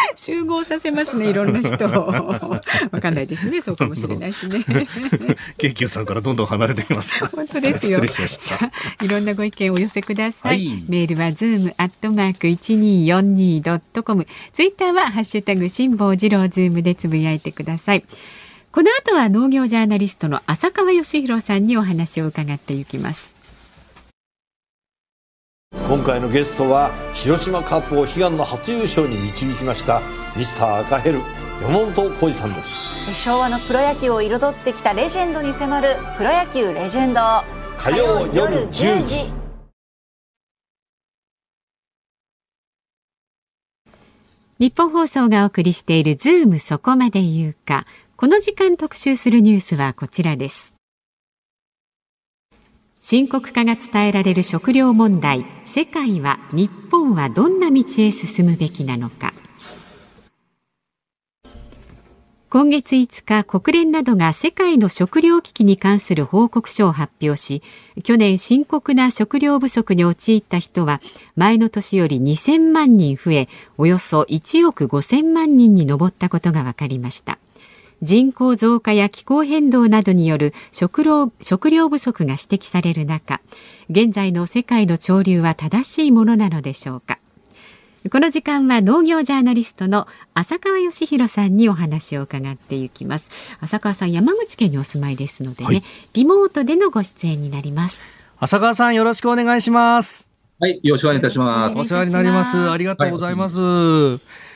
[0.17, 2.07] 集合させますね、いろんな人を。
[2.91, 4.65] わかんないですね、そうかもしれないしね。
[5.59, 7.19] 京急さんからどんどん離れています。
[7.27, 8.01] 本当ですよ。
[9.03, 10.51] いろんなご意見をお寄せください。
[10.51, 14.27] はいメールはズームアットマーク一二四二ドットコム。
[14.53, 18.05] ツイッターはハッシュタグ辛坊治郎ズームでつぶやいてください。
[18.73, 23.42] この後は農業ジャーナリストの浅川芳裕さんにお話を伺っていきます。
[25.73, 30.01] 今回のゲストは広島カープを悲願の初優勝に導きました
[30.37, 31.21] ミスター赤ヘル
[31.61, 37.21] 山本浩二さんです昭和のプロ野球を彩ってきたレジェンドに迫る「プロ野球レジェンド」
[37.79, 39.33] 火曜夜10時
[44.59, 47.85] 日本放送がお送りしているズームそこまで言うか。
[48.23, 50.75] この時間特集するニュースはこちらです。
[53.05, 55.45] 深刻化が伝えられる食料問題。
[55.65, 59.35] 世界は、日本はどんな道へ進むべきなのか。
[62.49, 67.61] 今月5日、国連などが世界の食糧危機に関する報告書を発表し、
[68.05, 71.01] 去年深刻な食料不足に陥った人は
[71.35, 77.41] 前の年より2000万人増え、およそ1億5000万人に上ったことが分かりました。
[78.03, 83.41] 人口増加や気候変動などによる食料食料不足が指摘される中、
[83.89, 87.19] 現在の世界の潮流は正しいものなのでしょうか。
[88.11, 93.31] この時間は農業ジャーナリストの浅川義弘さんにお話を伺っていきます。
[93.61, 95.83] 浅川さん、山口県にお住まいですのでね、はい
[96.15, 98.03] リモートでのご出演になります。
[98.41, 100.29] 浅川さんよろしくお願いします。
[100.59, 101.77] はい、よろしくお願いいたします。
[101.79, 102.71] お世話になります。
[102.71, 103.57] ありがとうございます。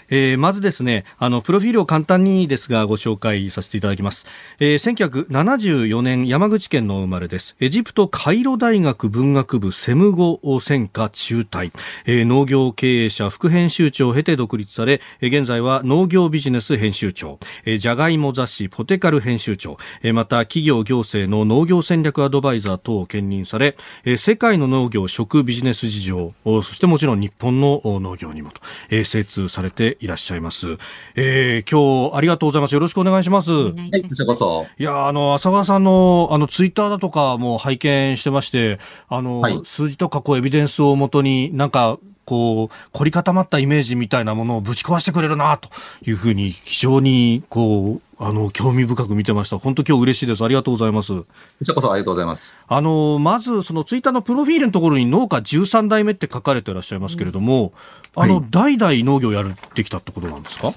[0.09, 4.27] えー、まずですね、あの、プロフィールを簡単にですがご紹介させていただきます。
[4.59, 7.57] えー、1974年山口県の生まれです。
[7.61, 11.73] エジプトカイロ大学文学部セム語専科中退、
[12.05, 30.79] えー、農業経営者副編集長を経て独立され、えー、現在は農業ビジネス編集長、えー、じゃがいも雑誌ポテカル編集長、えー、また企業行政の農業戦略アドバイザー等を兼任され、えー、世界の農業食ビジネス事情、そしてもちろん日本の農業にもと、えー、精通されていらっしゃいます。
[31.15, 32.75] えー、今日ありがとうございます。
[32.75, 33.53] よろしくお願いします。
[33.53, 34.67] はい、こちらこそ。
[34.79, 38.79] いや、あの、浅川さんの、あの、ツイッターだとかも拝見してまして、
[39.09, 45.71] あの、はい、数字とかこう、エビデンスをもとに、なんか、こう、凝り固まったイメージみたいなものをぶち壊してくれるな、と
[46.05, 49.59] いうふうに、非常に、こう、あの、興味深く見てました。
[49.59, 50.45] 本当今日嬉しいです。
[50.45, 51.15] ありがとうございます。
[51.15, 51.27] こ
[51.63, 52.59] ちらこそありがとうございます。
[52.67, 57.73] あの、まず、そのツイッターのプロフィールのところに農家13代目って書かれていらっしゃいますけれども、
[58.17, 60.73] うん、あの、はい、代々農業やってきたってことなんですか？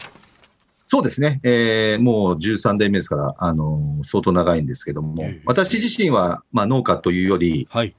[0.91, 1.39] そうですね。
[1.43, 7.93] えー、もう13代目ですから、あの、相当長いんですけども、えー、私自身は、まあ、農家というより、はい。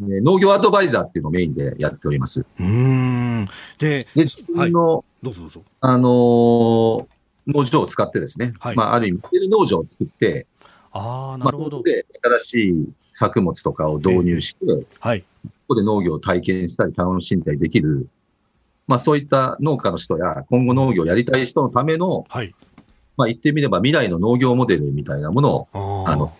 [0.00, 2.44] 農業アドバイザーっていうのをメインでやっております。
[2.58, 3.48] うん。
[3.78, 5.62] で、で自分の、はい、どうぞどうぞ。
[5.80, 7.06] あのー、
[7.46, 10.46] 農場を使ってですね、はい、まあ、ある意味、モデル農場を作って、
[10.90, 11.78] ああ、なるほど。
[11.78, 15.20] まあ、で、新しい作物とかを導入して、えー、はい。
[15.22, 18.08] ここで農業を体験したり楽しんだりできる、
[18.86, 22.54] まあ、そういった農家の人や、今後農業をやりたい人のための、はい。
[23.16, 26.32] まあ、言ってみれば未来の農業モデルみたいなものを、あの、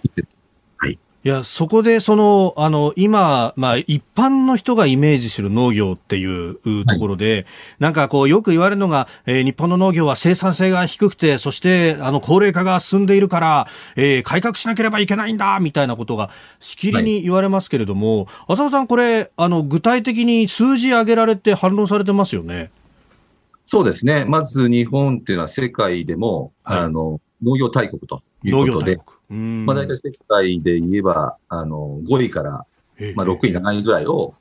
[1.26, 7.46] いや、そこで、その、あの、今、まあ、一般の人がイメージする農業っていうところで、はい、
[7.78, 16.28] なんかこう、よく言われるのが、えー、日本の農業は生産性が低くて、そして、あの、高齢化が進んでいるから、えー、改革しなければいけないんだ、みたいなことが、
[16.60, 22.70] しきりに言われますけれども、はい、浅尾さん、これ、あの、具体的に数字上げられて反論されてますよね？
[23.64, 24.26] そうですね。
[24.26, 32.66] まず日本っていうのは世界でも、はい、あの、農業大国ということで、まあ大体世界で言えば、あの、5位から、
[33.14, 34.34] まあ6位、7位ぐらいを、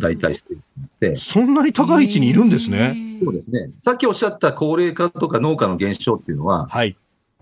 [0.00, 0.54] 大体して
[1.00, 1.16] て。
[1.16, 2.96] そんなに高い位置にいるんですね。
[3.22, 3.70] そうですね。
[3.80, 6.96] さっきおっしゃった高齢化とか農家の減少っていうのは、はい。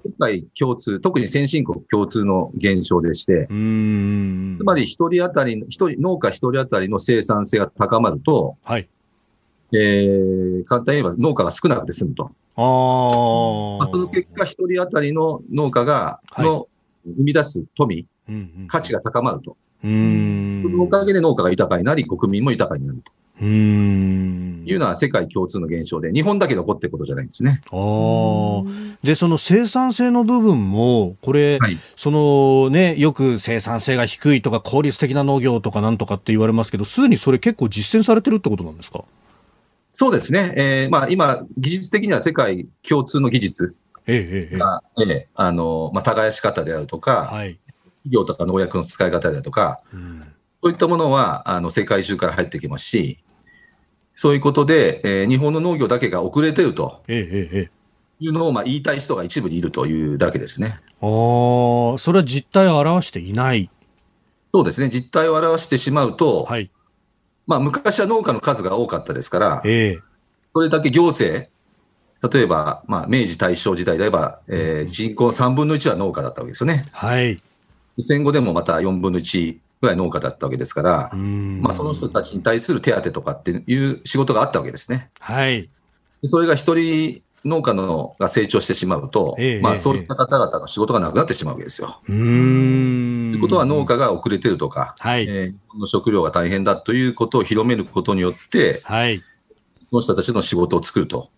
[0.04, 8.88] 世界共通、特に先進国共通の現象でして、つまり一人当たり、一人、農家一人当たりの生産性が高まると、はい。
[9.72, 12.30] えー、簡単に言えば農家が少なくて済むと。
[12.58, 12.60] あ
[13.78, 16.68] まあ、その結果、一人当たりの農家が、の
[17.04, 18.06] 生み出す富、
[18.68, 19.56] 価値が高まると。
[19.82, 23.12] そのおかげで農家が豊かになり、国民も豊かになると。
[23.38, 27.60] うんいうのは世界共通の現象で、日本だけ残ってることじゃないんですね。
[27.70, 28.62] あ
[29.02, 39.04] で、その生産性の部分も、これ、はい、そのね、よく生産性が低いとか効率的な農業とかなんとかって言われますけど、すでにそれ結構実践されてるってことなんですか？
[39.98, 40.52] そうですね。
[40.56, 43.74] えー、まあ今、技術的には世界共通の技術
[44.06, 47.58] が、えええあの、まあ耕し方であるとか、はい、
[48.02, 50.20] 企業とか農薬の使い方であるとか、うん、
[50.62, 53.24] そういったものは、あの、世界中から入ってきますし、
[54.14, 57.02] そういうことで、えー、日本の農業だけが遅れてると。
[58.18, 60.76] いうのをまあ言いたい人が一部にいるというだけですね。
[61.02, 63.70] ああ、それは実態を表していない。
[64.54, 64.90] そうですね。
[64.90, 66.70] 実態を表してしまうと、はい、
[67.46, 70.00] まあ、昔は農家の数が多かったですから、えー、
[70.54, 71.48] それだけ行政、
[72.32, 76.86] 例えば、まあ、明治大正時代であれば、えー、人口3分の1は農家だったわけですよね。
[76.92, 77.38] はい。
[77.98, 85.10] 戦後でもまた4分の1ぐらい農家だったわけですから、まあ、その人たちに対する手当とかっていう仕事があったわけですね。
[85.20, 85.68] はい。
[86.24, 92.00] それが一人農家のが成長してしまうと、ええ、まあ、そういった方々の仕事がなくなってしまうわけですよ。
[92.06, 92.12] と
[93.36, 95.26] いうことは農家が遅れてるとか、はい。
[95.28, 99.22] えー、の食料が大変だということを広めることによって、はい、
[99.84, 101.30] その人たちの仕事を作ると、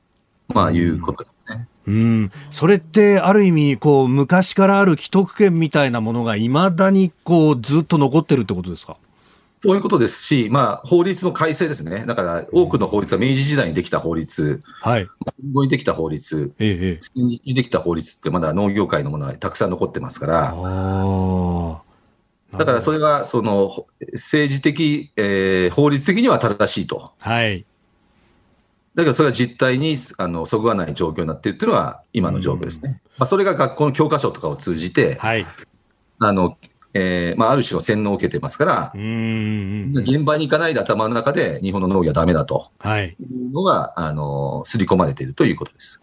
[0.49, 1.69] まあ、いうことですね。
[1.87, 8.97] うん、それってある意味こう昔からある既得権みたいなものがいまだにこうずっと残ってるってことですか？
[9.61, 12.05] そういうことですし、まあ、法律の改正ですね。
[12.07, 15.09] だから、多くの法律は明治時代にできた法律、はい。
[15.41, 21.83] 戦後にできた法律、ええ、戦時にできた法律ってまだ農業界のものはたくさん残ってますから、あ
[22.53, 27.13] だからそれが、その、政治的、えー、法律的には正しいと。
[27.19, 27.67] はい。
[28.95, 33.01] だけどそれは実態にあのそぐわない状況になっているというのは今の状況ですね。
[33.17, 35.47] まあ、それが学校の教科書とかを通じて、はい、
[36.19, 36.59] あの
[36.95, 42.71] えーまあ、ある種の洗脳を受けてますから、現場に行かないで頭の中で日本の農業はだめだと。
[43.03, 43.17] い。
[43.21, 46.01] うのが、はい、あの刷り込まれているということです。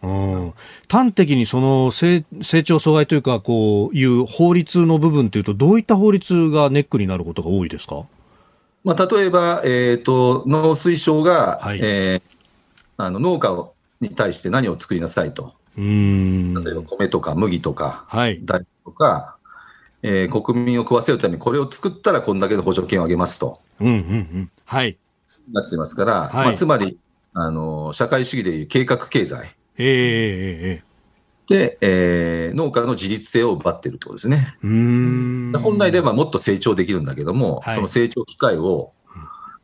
[0.88, 8.04] 端的にその成成長阻害というか、こういう法律の部分というと、どういった法律がネックになることが多いですか、
[8.84, 12.22] まあ、例えば、えーと、農水省が、はい、えー、
[12.96, 13.68] あの農家
[14.00, 15.54] に対して何を作りなさいと。
[15.76, 16.54] うん。
[16.54, 19.35] 例えば米とか麦とか、はい、大とか、
[20.08, 23.58] えー、国民を食わせるためにこれを作ったらこんだけの補助金をあげますと。
[23.80, 24.50] うんうんうん。
[24.64, 24.96] はい。
[25.52, 26.96] なってますから、はい、まあ、つまり、
[27.34, 29.56] あの、社会主義でいう計画経済。
[29.78, 30.86] ええ
[31.48, 34.56] で、えー、農家の自立性を奪っているとですね。
[34.62, 38.92] うん本来ではもっと成長できるんだけども、はい、その成長機会を、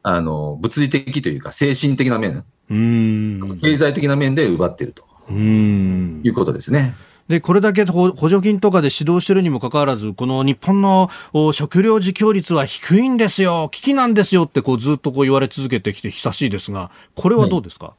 [0.03, 6.95] あの、物理的というか精神的な面、うん経済的な面で奪っているということですね。
[7.29, 11.09] でこれだけ補助金とかで指導しているにもかかわらず、この日本の
[11.53, 14.45] 食料自給率は低いんですよ、危機なんですよ。
[14.45, 17.95] ってこうずっとこう言われ続けてきて久しいですが、これはどうですか、はい、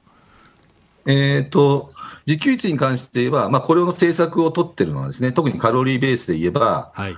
[1.13, 1.93] えーと
[2.25, 7.17] 自給率に関して言えば、まあ、これの政策を取ってるのはですね、特にカロリーベースで言えば、はい、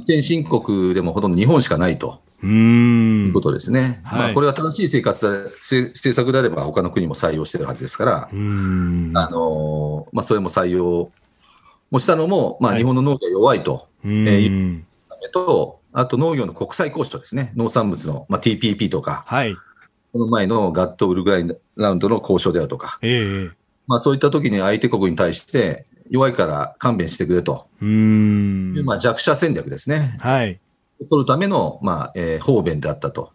[0.00, 2.20] 先進国でもほとんど日本しかないと。
[2.46, 11.10] いうことですね、はい、まあ、これは正しい生活政策であれば、他の国も採用してるはずですから、あのまあ、それも採用
[11.94, 19.54] もしたのも、まあ、日本の農業弱いと、はい、えー、ためと、あと農業の国際交渉ですね、農産物の、まあ、TPP とか、はい、
[20.12, 23.52] この前のガット・ウルグアイラウンドの交渉であるとか、えー、
[23.86, 27.68] まあ、そういった時に相手国に対して、弱いから勘弁してくれと。
[27.80, 30.16] いう、まあ、弱者戦略ですね。
[30.18, 30.58] はい。
[31.08, 33.30] 取るための、まあえー、方便であったと。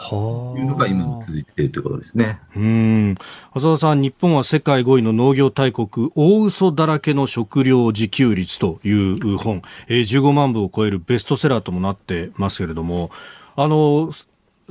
[0.00, 2.40] いうのが今も続いているということですね。
[2.56, 3.14] うん。
[3.52, 13.10] 浅田さん、日本は世界5位の農業大国、大嘘だらけの食料自給率という本、えー、15万部を超えるベストセラーともなってますけれども、
[13.56, 14.10] あの、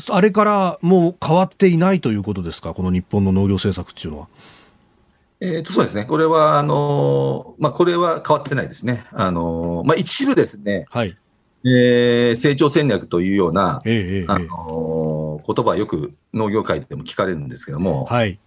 [0.10, 4.28] あれからもう変わっていないということですか、この日本の農業政策っていうのは。
[5.42, 9.06] えー、とそうですね、これは、あのまあ、これは変わってないですね。
[9.12, 11.16] あのまあ、一部ですね、はい
[11.66, 14.48] えー、成長戦略というような、えー、あの
[15.46, 18.40] 言葉はよく農業界でも聞かれるんですけども、はい。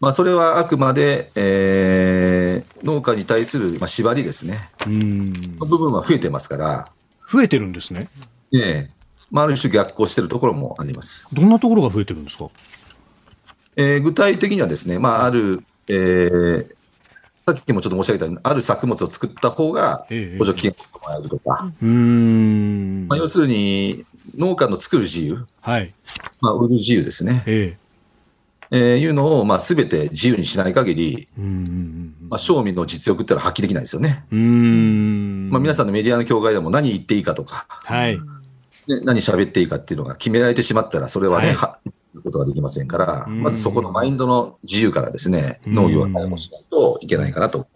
[0.00, 5.32] まあ、それはあくまで、えー、農家に対する、まあ、縛りですね、うん。
[5.58, 6.88] の部分は増えてますから。
[7.30, 8.08] 増えてるんですね。
[8.52, 8.90] ええ。
[9.30, 11.26] まあ、ある種逆行しているところもあります。
[11.32, 12.50] どんなところが増えてるんですか？
[13.76, 16.66] えー、具体的にはですね、まあ、あるえー、
[17.42, 20.06] さっきもちょっと申し上げたように、ある作物を作った方が
[20.38, 24.06] 補助金をもらえるとか、ええまあ、要するに
[24.36, 25.94] 農家の作る自由、はい。
[26.40, 27.42] まあ、売る自由ですね。
[27.46, 27.84] ええ。
[28.70, 31.28] えー、いうのを、まあ、すべて自由にしない限り、
[32.28, 34.24] まあ、賞味の実力ってのは発揮できないですよね。
[34.32, 35.50] うん。
[35.50, 38.18] まあ、皆さんのメディアの境界でも何言っていいかとか、はい、
[38.86, 41.90] で何喋っていいかっていうのが決められてしまったら、それはね、はい、
[42.22, 47.66] ことができませんから、まずそこのマインドの自由からですね、農業は対応しないといけないかなと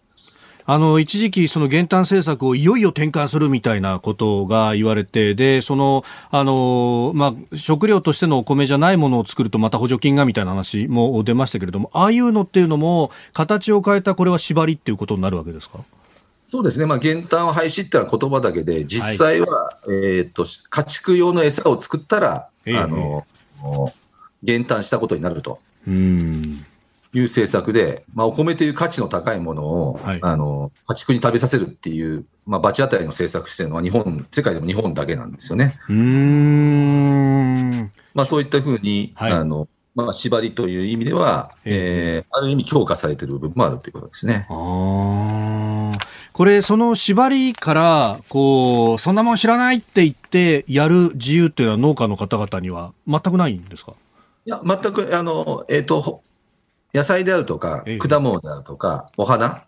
[0.71, 15.79] あの、一時期、その減反政策をいよいよ転換するみたいなことが言われて、で、その、あの、まあ、食料としてのお米じゃないものを作るとまた補助金がみたいな話も出ましたけれども、ああいうのっていうのも、形を変えたこれは縛りっていうことになるわけですか？
[16.47, 23.25] そうですね、まあ、減反廃止っていうのは言葉だけで、実際は、はい、えっと、家畜用の餌を作ったら、えー、あの、
[24.43, 25.61] 減反したことになると
[27.19, 35.73] いう政策で、まあ、お米という価値の高いものを、はい、あの家畜に食べさせるっていう、まあ、罰当たりの政策してるのは日本、世界でも日本だけなんですよね。
[35.89, 37.91] うん。
[38.15, 44.47] まあ、そういったふうに、はい、あのまあ、縛りという意味では、えー、ある意味強化されている部分もあるということですね。
[44.49, 45.93] あ
[46.33, 53.95] これ、その縛りから、こう、そんなもん知らないって言ってやる自由っていうのは農家の方々には全くないんですか？
[54.47, 56.23] いや、全く、あの、えっ、ー、と、
[56.95, 59.65] 野菜であるとか、果物であるとか、お花、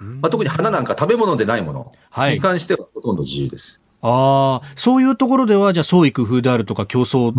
[0.00, 1.92] まあ、特に花なんか食べ物でないもの。
[2.30, 3.82] に関してはほとんど自由です。
[4.00, 7.34] ああ、そういうところでは、じゃあ、創意工夫であるとか、競争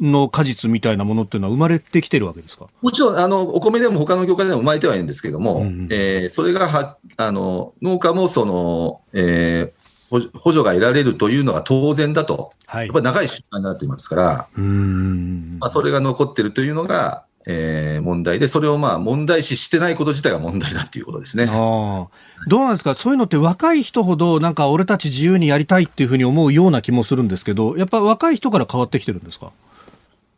[0.00, 2.68] の果実みたいなものっていうのは生まれてきてるわけですか？
[2.80, 21.46] もちろん、あの、お米でも他の業界でも生まれてはいるんですけれども、うん、えー、それがは、あの、農家もその、えー、補助が得られるというのが当然だと、はい、やっぱり長い習慣になっていますから、うんまあ、それが残っているというのが、えー、問題で、それをまあ問題視してないこと自体が問題だということですね。
[21.48, 22.08] あ
[22.48, 29.52] どうなんですか、そういうのって若い人ほど、なんか俺たち自由にやりたいっていうふうに思うような気もするんですけど、やっぱ若い人から変わってきてるんですか？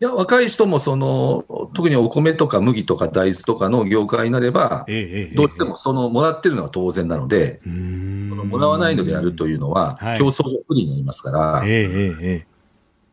[0.01, 1.45] いや、若い人もその、
[1.75, 12.45] 特にお米とか麦とか大豆とかの業界になれば、ええ、どうしてもその、もらってるのは当然なので、え、もらわないのでやるというのは、競争不利になりますから、え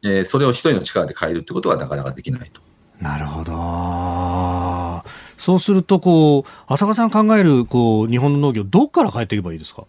[0.03, 2.61] えそれを一人の力で変えるってことはなかなかできないと。
[2.99, 5.03] なるほど。
[5.37, 9.83] そうすると、こう、浅川さん考える、こう、日本の農業、どこから変えていけばいいですか？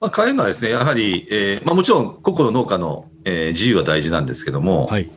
[0.00, 5.10] まあ、変えるのはですね、やはり、えーまあ、もちろん個々の農家の、えー、自由は大事なんですけども、はい、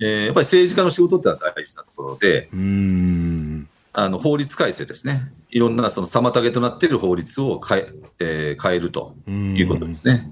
[0.00, 3.68] えー、やっぱり政治家の仕事ってのは大事なところで、うん。
[3.98, 7.88] あの法律改正ですね、いろんなその妨げとなっている法律を変え
[8.18, 10.30] えー、変えるということですね。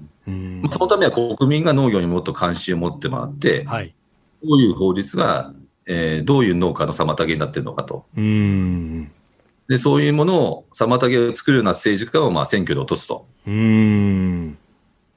[0.69, 3.95] そのためは国民が農業にもっと関心を持ってもらって、はい、
[4.43, 5.51] どういう法律が、
[5.87, 8.05] えー、どういう農家の妨げになっているのかと。
[9.67, 13.25] でそういうものを妨げを作るような政治家をまあ選挙で落とすと。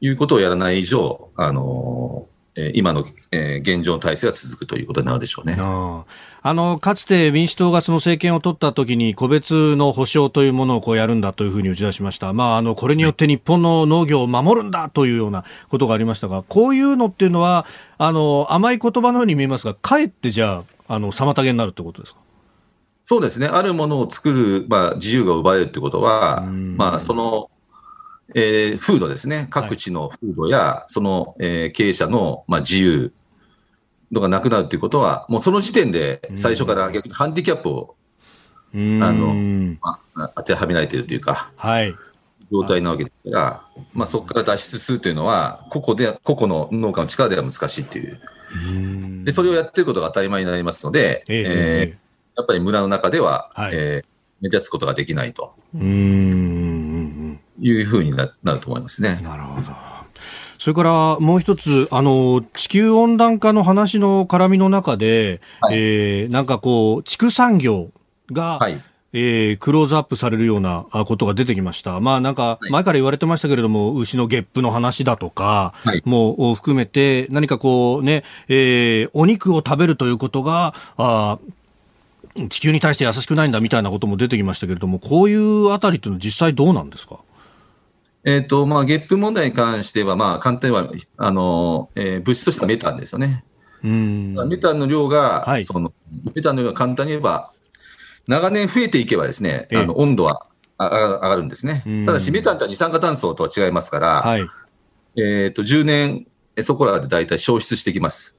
[0.00, 2.37] いうことをやらない以上、あのー、
[2.74, 5.56] 今の、えー、現状の体制が続くということになるでしょうね。
[5.60, 17.66] あのかつて民主党がその政権を取った時に個別の保障というものをこうやるんだというふうに打ち出しました、まあ、あのこれによって日本の農業を守るんだというようなことがありましたがこういうのっていうのは
[17.98, 22.20] あの甘い言葉のように見えますがかえってじゃああの妨げになるということですか？
[23.04, 27.50] そうですね、あるものを作る、まあ、自由が奪われるということは、まあ、その、
[28.34, 33.12] えー、風土ですね、各地の風土や、はい、その、えー、経営者の、まあ、自由
[34.12, 37.96] のがなくなるということは、もうその時点で最初から逆にハンディキャップを、
[38.74, 39.34] あの
[39.82, 41.94] まあ、当てはめられているというか、はい、
[42.50, 48.20] 状態なわけですから、まあ、そこから脱出するというのは、個々で個々の農家の力では難しいという。
[49.24, 54.04] でそれをやってることが当たり前になりますので、えー、えー、やっぱり村の中では、はい、えー、
[54.40, 55.54] 目立つことができないと
[57.60, 59.20] いうふうになると思いますね。
[59.22, 59.68] なるほど。
[60.58, 67.90] それからもう一つ、あの、地球温暖化の話の絡みの中で、はい、えー、なんかこう、畜産業
[68.32, 68.80] が、はい。
[69.14, 71.98] えー、クローズアップされるようなことが出てきました。
[71.98, 75.72] まあなんか前から言われてましたけれども、はい、牛のゲップの話だとか
[76.04, 81.38] も含めて、何かこうね、えー、お肉を食べるということが、あ
[82.50, 87.16] 地球に対して優しくないんだみたいなことも出てきましたけれども、こういうあたりというのは実際どうなんですか？
[88.24, 93.44] えっ、ー、と、まあ、ゲップ問題に関しては、まあ、簡単には、あの、えー、物質としてはメタンですよね。
[93.84, 94.34] うん。
[94.48, 95.92] メタンの量が、はい、その、
[96.34, 97.52] メタンの量が簡単に言えば、
[98.26, 100.46] 長年増えていけばですね、あの温度は
[100.78, 101.82] 上がるんですね。
[102.04, 104.40] ただし、メタンとは二酸化炭素とは違いますから、はい、
[105.16, 106.26] えっ、ー、と、10年
[106.62, 108.36] そこらで大体消失してきます。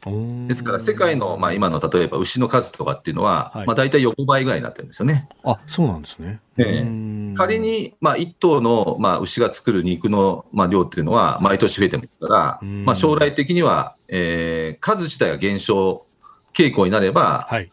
[0.47, 5.28] ですから、世界の、まあ、今の例えば牛の数とかっていうのは、はい、まあ、大体横ばいぐらいになってるんですよね。
[5.43, 6.39] あそうなんですね。
[6.57, 6.86] え
[7.36, 16.05] 仮に、まあ、1頭の、まあ、牛が作る肉の、まあ、量っていうのは、毎年増えてますから、まあ、将来的には、えー、数自体が減少
[16.53, 17.72] 傾向になれば、はい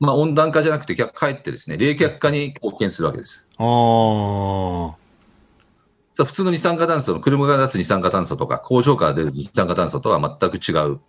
[0.00, 3.48] まあ、温暖化じゃなくて、かえってですね、冷却化に貢献するわけです。
[3.58, 5.07] あさ
[6.24, 11.00] 普通の二酸化炭素の車が出す二酸化炭素とか、工場から出る二酸化炭素とは全く違う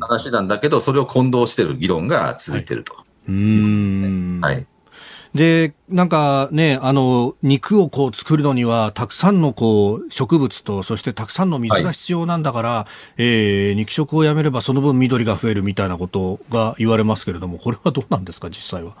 [0.00, 2.94] 話なんだけど、それを混同している議論が続いていると。
[2.94, 4.40] はい、うん。
[4.42, 4.66] はい。
[5.34, 12.86] で、なんかね、あの、肉をこう作るのには、たくさんのこう、植物と、そしてたくさんの水が必要なんだから、は
[13.18, 18.94] い、えー、肉食をやめればその分緑が増えるみたいなことが言われますけれども、これはどうなんですか、実際は？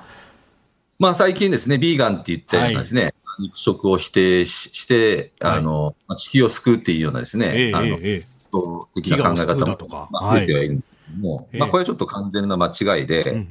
[0.98, 13.44] まあ最近ですね、ビーガンって言ってですね、はい肉食を否定して、あの、はい、地球を救うっていうようなですね、えー、あの、えー、的な考え方も、まあ、増えてはいるんですけども、まあ、これはちょっと完全な間違いで、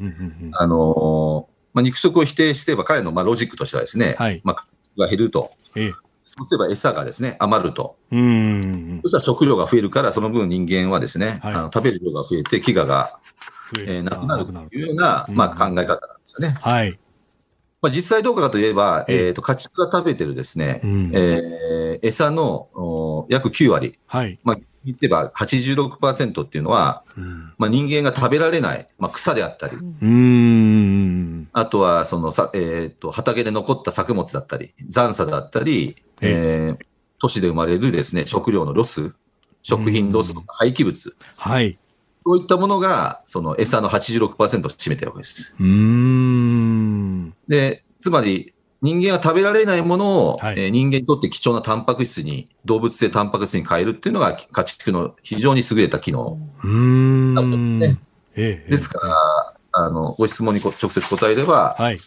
[0.54, 4.68] あの、まあ、肉食を否定してれば、彼のまあロジックとしてはですね、はい、まあ、
[4.98, 5.52] が減ると。
[5.76, 5.94] えー
[6.38, 7.98] そうすれば餌がですね、余ると。
[8.12, 13.20] うんそしたら食料が増えるから、その分人間はですね、はい、あの食べる量が増えて、飢餓が、
[13.80, 16.56] えー、なくなるというような、まあ、考え方なんですよね。
[16.62, 17.00] はい。
[17.88, 24.40] まあ、実際どうかといえば、えー、と家畜が食べてるですね、うん、えー、餌の約9割、はい。
[24.44, 36.86] まあ、言ってば86%っていうのは、うん、まあ、人間が食べられない、まあ、草であったり、うん、あとはそのさ、えーと、畑で残った作物だったり、残渣だったり、えー、
[37.20, 39.14] 都市で生まれるですね食料のロス、
[39.64, 41.16] 食品ロスの廃棄物。
[41.38, 41.78] はい。
[42.26, 45.56] そういったものが、その餌の86%を占めてるわけです。
[45.58, 46.77] うん
[47.48, 58.00] で、つまり、人間が食べられないものを、はい、えー、人間にとって貴重なタンパク質に、動物性タンパク質に変えるっていうのが家畜の非常に優れた機能ですね。
[58.36, 62.00] ええ、ですから、あの、ご質問に直接答えれば、はい、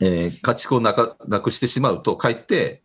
[0.00, 2.82] えー、家畜をなかなくしてしまうと、かえって、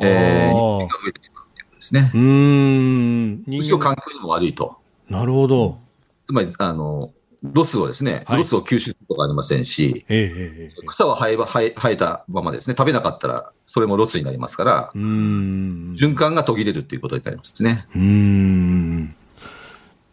[0.00, 2.10] えー、人間が増えてしまうということですね。
[2.12, 3.44] うん。
[3.46, 4.78] むしろ環境にも悪いと。
[5.08, 5.78] なるほど。
[6.26, 7.12] つまり、あの、
[7.52, 17.86] ロスをですね、はい、ロスを吸収することがありませんし、えー、草は生え生え生えたままですね、食べなかったら、それもロスになりますから、循環が途切れるということになりますね。
[17.94, 19.14] うん。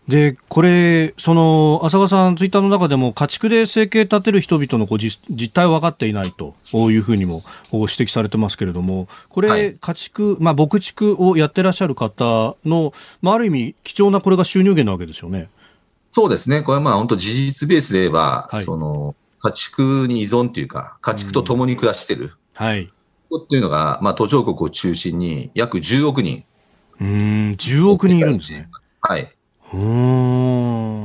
[0.07, 15.47] で、これ、その、浅川さん、ツイッターの中でも、家畜で生計立てる人々のこう実実態は分かっていないというふうにも指摘されてますけれども、これ、はい、家畜、まあ、牧畜をやってらっしゃる方の、まあ、ある意味、貴重なこれが収入源なわけですよね。
[16.14, 16.61] そうですね。
[16.61, 22.34] これはまあ本当事実ベースで言えば、はい、その、家畜に依存というか、家畜と共に暮らしてる。
[22.53, 22.84] はい。
[22.84, 26.45] っていうのが、まあ途上国を中心に約10億人。
[27.01, 27.07] うん、
[27.57, 28.70] 10億人いるんですね。
[29.01, 29.36] はい。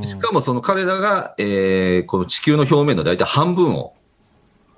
[0.05, 3.95] しかもその彼らが、えー、この地球の表面の大体半分を、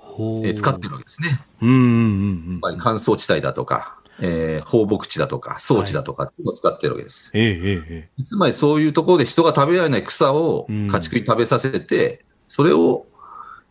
[0.00, 1.42] えー、使ってるわけですね。
[1.60, 7.30] うんうんうん、乾燥地帯だとか、えー、放牧地だとか、草地だとかを使ってるわけです。
[7.32, 13.06] はい、えええつまりそういうところで人が食べられない草を家畜に食べさせて、うん、それを、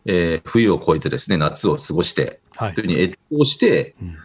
[0.04, 4.16] えー、冬を越えてですね、夏を過ごして、はい、というふうに越冬して、うんうん、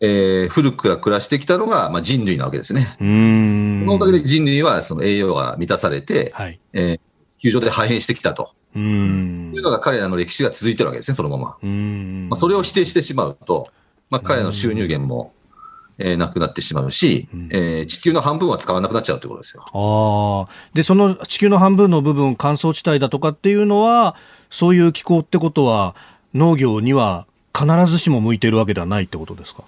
[0.00, 2.96] えー、古くから暮らしてきたのが、まあ、人類なわけですね。
[3.00, 3.80] うん。
[3.86, 6.60] このおかげで人類はその栄養が満たされて、はい。
[6.72, 7.00] えー、
[7.38, 8.54] 地球上で繁栄してきたと。
[8.74, 9.52] うん。
[9.54, 11.56] いうのが彼らの歴史が続いてるわけですね、そのまま。
[11.62, 12.28] うん。
[12.28, 13.68] まあ、それを否定してしまうと、
[14.10, 15.32] まあ、彼らの収入源も、
[15.98, 19.64] えー、なくなってしまうし、うん、えー、地球の半分は使わなくなっちゃうということですよ。
[19.72, 24.14] あで、その地球の半分の部分、乾燥地帯だとかっていうのは、
[24.50, 25.94] そういう気候ってことは、
[26.34, 27.26] 農業には
[27.58, 29.64] 必ずしも向いているわけではないってことですか？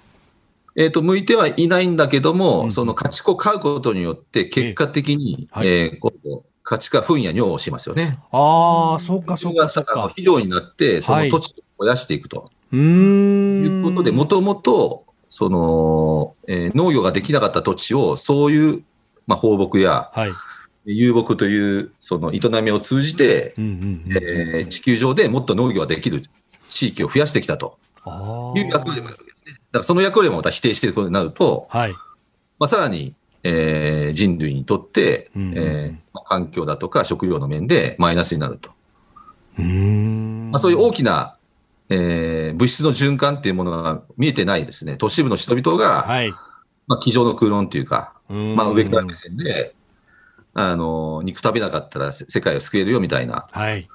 [0.75, 8.19] えっ、ー、と、向いてはいないんだけども、うん、その家畜を飼うことによって、結果的に、えー、はい、えー、家畜が糞や尿をしますよね。
[8.31, 10.03] ああ、そうか、そうか、そうか。
[10.03, 12.37] 肥料になって、その土地を燃やしていくと。
[12.41, 18.83] はい、いうことで、もともと、その、えー、農業ができなかった土地を、そういう、
[19.27, 20.33] まあ、放牧や、はい、
[20.85, 26.23] 遊牧というその営みを通じて、え地球上でもっと農業ができる
[26.69, 27.77] 地域を増やしてきたと。
[28.55, 29.53] いう役割もあるわけですね。
[29.53, 31.93] だからその役割もまた否定していることになると、はい。
[32.57, 33.13] まあ、さらに、
[33.43, 38.71] えー、人類にとって、うんえー、環境だとか食料の面でマイナスになると。
[39.59, 40.49] うん。
[40.51, 41.37] まあ、そういう大きな
[41.89, 46.31] えー、物質の循環っていうものが見えてないですね、都市部の人々が、はい、
[46.87, 49.75] まあ、机上の空論というか、まあ、上から目線で、
[50.53, 53.87] あの、肉食べなかったら世界を救えるよみたいな、はい、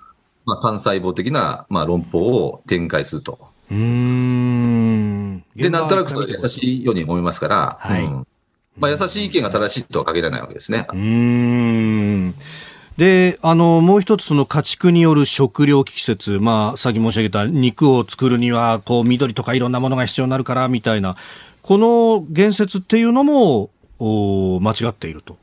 [0.44, 3.38] まあ、単細胞的な、まあ、論法を展開すると。
[3.70, 5.44] うん。
[5.56, 8.26] で、なんとなくと優しいように思いますから、はい、うん、
[8.76, 10.86] まあ、優しい意見が正しいとは限らないわけですね。
[10.92, 12.34] うん
[12.96, 21.16] で、あの、もう一つその家畜による食糧危機説、まあ、さっき申し上げた肉を作るには、こう、緑とかいろんなものが必要になるから、みたいな、
[21.62, 25.36] この言説っていうのも、お間違っていると。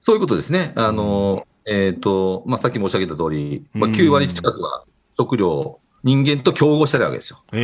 [0.00, 0.72] そういうことですね。
[0.74, 4.84] あの、えっ、ー、と、まあ、さっき申し上げた通り、まあ、9割近くは
[5.16, 7.38] 食料、人間と競合してるわけですよ。
[7.52, 7.60] えー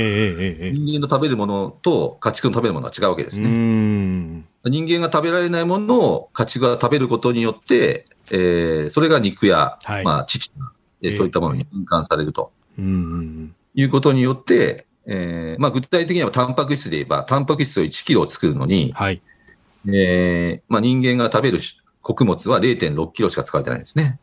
[0.69, 3.49] えー、人間の食べるものと家畜の食べるものは違うわけですね。
[3.49, 10.51] 人間が食べられないものを家畜が食べることによって、えー、それが肉や、はい、まあ、乳、
[11.03, 19.23] えー、そういったものに変換されると、えー、いうことによって、えーまあ、具体的にはタンパク質で言えば、タンパク質を1キロ作るのに、はい。
[19.87, 21.61] えーまあ、人間が食べる
[22.03, 24.19] 穀物は0.6キロしか使われてないんですね。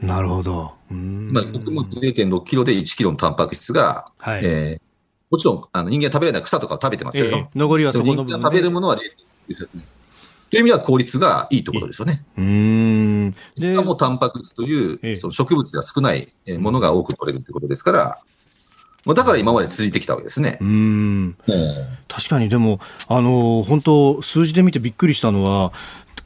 [0.00, 0.72] なるほど。
[0.90, 4.40] まあ、穀物0.6キロで1キロのタンパク質が、はい。
[4.42, 4.82] えー、
[5.30, 9.68] もちろんあの人間が食べれない草とかを食べてますけど、えー、残りはそこの人間が食べるものは0.6キロ
[10.52, 12.22] という意味では効率がいいところですよね。
[12.36, 13.34] うん。
[13.56, 18.18] で、もタンパク質という、その植物が少ないものが多く取れるということですから、
[19.06, 20.58] まあ、だから今まで続いてきたわけですね。
[20.60, 21.36] うん。
[22.06, 25.72] 確かにでも、あの、本当数字で見てびっくりしたのは、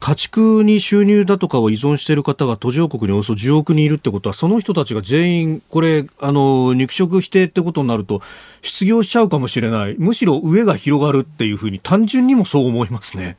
[0.01, 8.21] 家畜に収入だとかを依存している方が途上国におよそ10億人いるってことは、その人たちが全員、これ、あの、肉食否定ってことになると、
[8.61, 9.95] 失業しちゃうかもしれない。
[9.97, 13.37] むしろ上が広がるっていうふうに単純にもそう思いますね。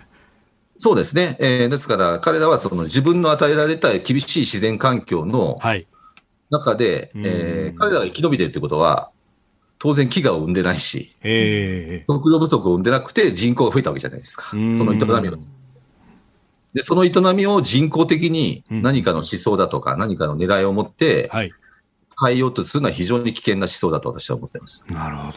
[0.79, 1.37] そうですね。
[1.41, 5.59] えー、ですから、彼らはその自分の与えられた厳しい自然環境の
[6.51, 9.11] 中で、はい、えー、彼らが生き延びてるってことは、
[9.81, 11.15] 当然飢餓を生んでないし、
[12.09, 14.51] 食料不足を生んでなくて人口が増えたわけじゃないですか。
[14.51, 15.37] その営みを。
[16.75, 21.53] で、その営みを人工的に何かの思想だとか、何かの狙いを持って、はい、
[22.21, 24.85] 変えようとするのは非常に危険な思想だと私は思っています。
[24.89, 25.33] なるほ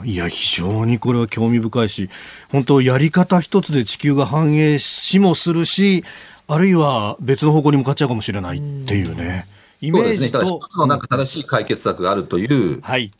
[0.00, 0.04] ど。
[0.04, 2.08] いや、非常にこれは興味深いし、
[2.50, 6.04] 本当やり方一つで地球が繁栄しもするし、
[6.48, 9.46] あるいは別の方向に向かっちゃうかもしれないっていうね。
[9.80, 10.38] イメージと。
[10.40, 10.58] そうですね。
[10.60, 13.10] 一つのなんか正しい解決策があるという、はい。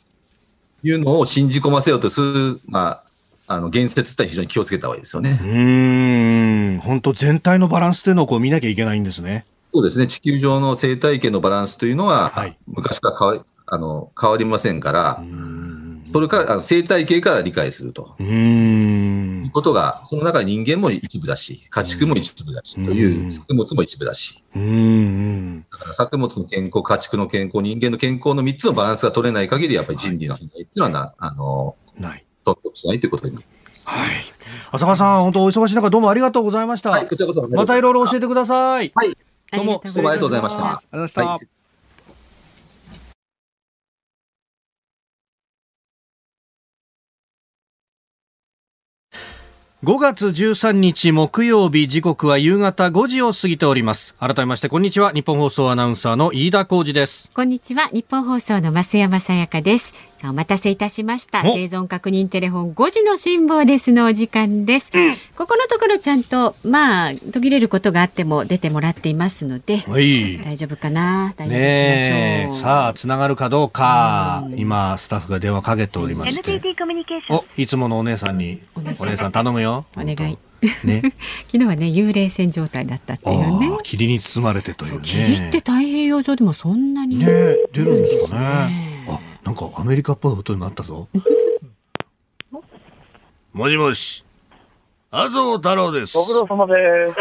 [0.82, 3.02] いうのを信じ込ませようとする、ま
[3.48, 5.38] あ、あの、言説って非常に気をつけた方がいいですよね。
[5.42, 5.46] う
[6.76, 6.80] ん。
[6.80, 9.44] 本当全体のバランスっていうのをこう見なきゃいけないんですね。
[9.76, 15.22] そうですね、地球上の生態系のバランスというのは、はい、昔から変わあの変わりませんから、
[16.10, 32.24] それからあの生態系から理解するということが、その中で人間も一部だし、家畜も一部だし、という作物も一部だし、だから作物の健康、家畜の健康、人間の健康の3つのバランスが取れない限り、やっぱり人類の被害っていうのはな、あの、ない。
[32.46, 33.90] 存続しないということになります。
[33.90, 34.08] はい。
[34.72, 36.92] 浅川さん、本当お忙しい中、どうもありがとうございました。
[36.92, 37.46] はい、こちらこそ。
[37.48, 38.90] またいろいろ教えてください。
[38.94, 39.16] はい。
[39.52, 39.80] どうも。
[39.84, 40.64] どうもありがとうございました。
[40.64, 41.24] ありがとうございました。
[41.24, 41.56] はい。
[49.84, 54.16] 5月13日木曜日時刻は夕方5時を過ぎております。
[54.16, 55.12] 改めましてこんにちは。
[55.12, 57.30] 日本放送アナウンサーの飯田浩二です。
[57.32, 57.88] こんにちは。
[57.92, 61.42] 日本放送の増山さやかですさあお待たせいたしました。
[61.42, 71.34] 生存確認テレフォン5時の辛抱ですのお時間です、うん、ここのところちゃんとまあ途切れることがあっても出てもらっていますので、はい、大丈夫かな？
[71.36, 71.58] 大丈夫
[71.98, 72.62] しましょう。
[72.62, 76.50] さあつながるかどうか、うん、今スタッフが電話かけておりまして。
[76.50, 79.32] NTT コミュニケーションおいつものお姉さんにお姉さん。
[79.32, 79.84] 頼むよ。
[79.96, 80.38] お願い。
[80.84, 81.02] ね、
[81.46, 83.68] 昨日はね幽霊船状態だったっていうね。
[83.82, 85.00] 霧に包まれてというね。
[85.02, 87.26] 霧って太平洋上でもそんなにね
[87.72, 88.40] 出るんですかね。
[88.40, 88.95] あ
[89.46, 91.06] なんかアメリカっぽい音になったぞ。
[93.52, 94.24] もしもし。
[95.10, 96.18] 麻生太郎です。
[96.18, 96.74] ご苦労様で
[97.14, 97.18] す。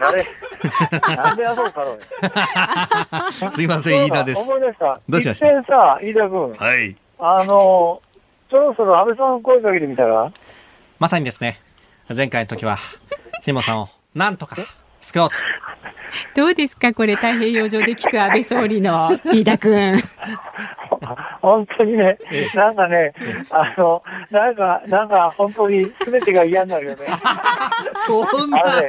[0.00, 0.24] 誰
[1.16, 1.98] なんで麻生太郎
[3.52, 4.50] すいません飯田です。
[4.50, 5.00] 思い出した。
[5.08, 5.46] どうしました？
[5.66, 6.54] さ飯田君。
[6.54, 6.96] はい。
[7.18, 8.00] あの
[8.50, 10.32] そろそろ安倍さん声かけてみたら？
[10.98, 11.60] まさにですね。
[12.16, 12.78] 前回の時は、
[13.42, 14.56] 辛坊さんをなんとか
[15.00, 15.36] 救おうと。
[16.34, 16.92] どうですか？
[16.94, 20.00] これ太平洋上で聞く安倍総理の飯田君。
[21.48, 22.18] 本当にね、
[22.54, 23.12] なんかね、
[23.50, 27.06] あの、なんか、なんか本当に全てが嫌になるよね。
[28.06, 28.58] そんな。
[28.58, 28.88] ね、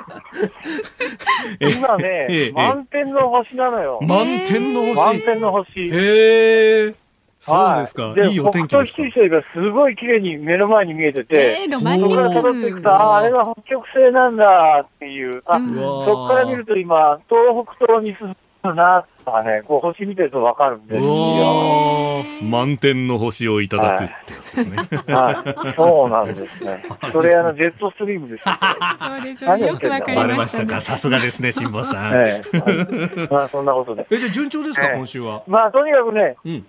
[1.60, 4.00] 今ね、満天の星なのよ。
[4.02, 5.90] 満天の星満天の星。
[5.90, 7.10] へえ。
[7.40, 8.14] そうですか。
[8.18, 9.02] いいお天気ですか。
[9.02, 12.24] 北斗七星がすごい綺麗に目の前に見えてて、えー、ロマンチック。
[12.24, 22.24] そこから辿っていくと、ああ、れが北極星なんだっていう、あ、うん、そこから見ると今、東北東に進むなとかね、こう星見てるとわかるんですよ。
[22.42, 24.78] 満天の星をいただくってやつですね。
[24.78, 26.84] はい、はい、そうなんですね。
[27.12, 28.56] それあの、ジェットストリームです、ね。
[29.00, 29.68] そうですよ、ね。
[29.68, 30.82] よくわかりました、ね、か？
[30.82, 32.14] さすがですね、辛坊さん。
[32.16, 34.08] え え、まあ、そんなことで。
[34.10, 35.44] え、じゃあ順調ですか、ええ、今週は？
[35.48, 36.66] まあ、とにかくね、うん。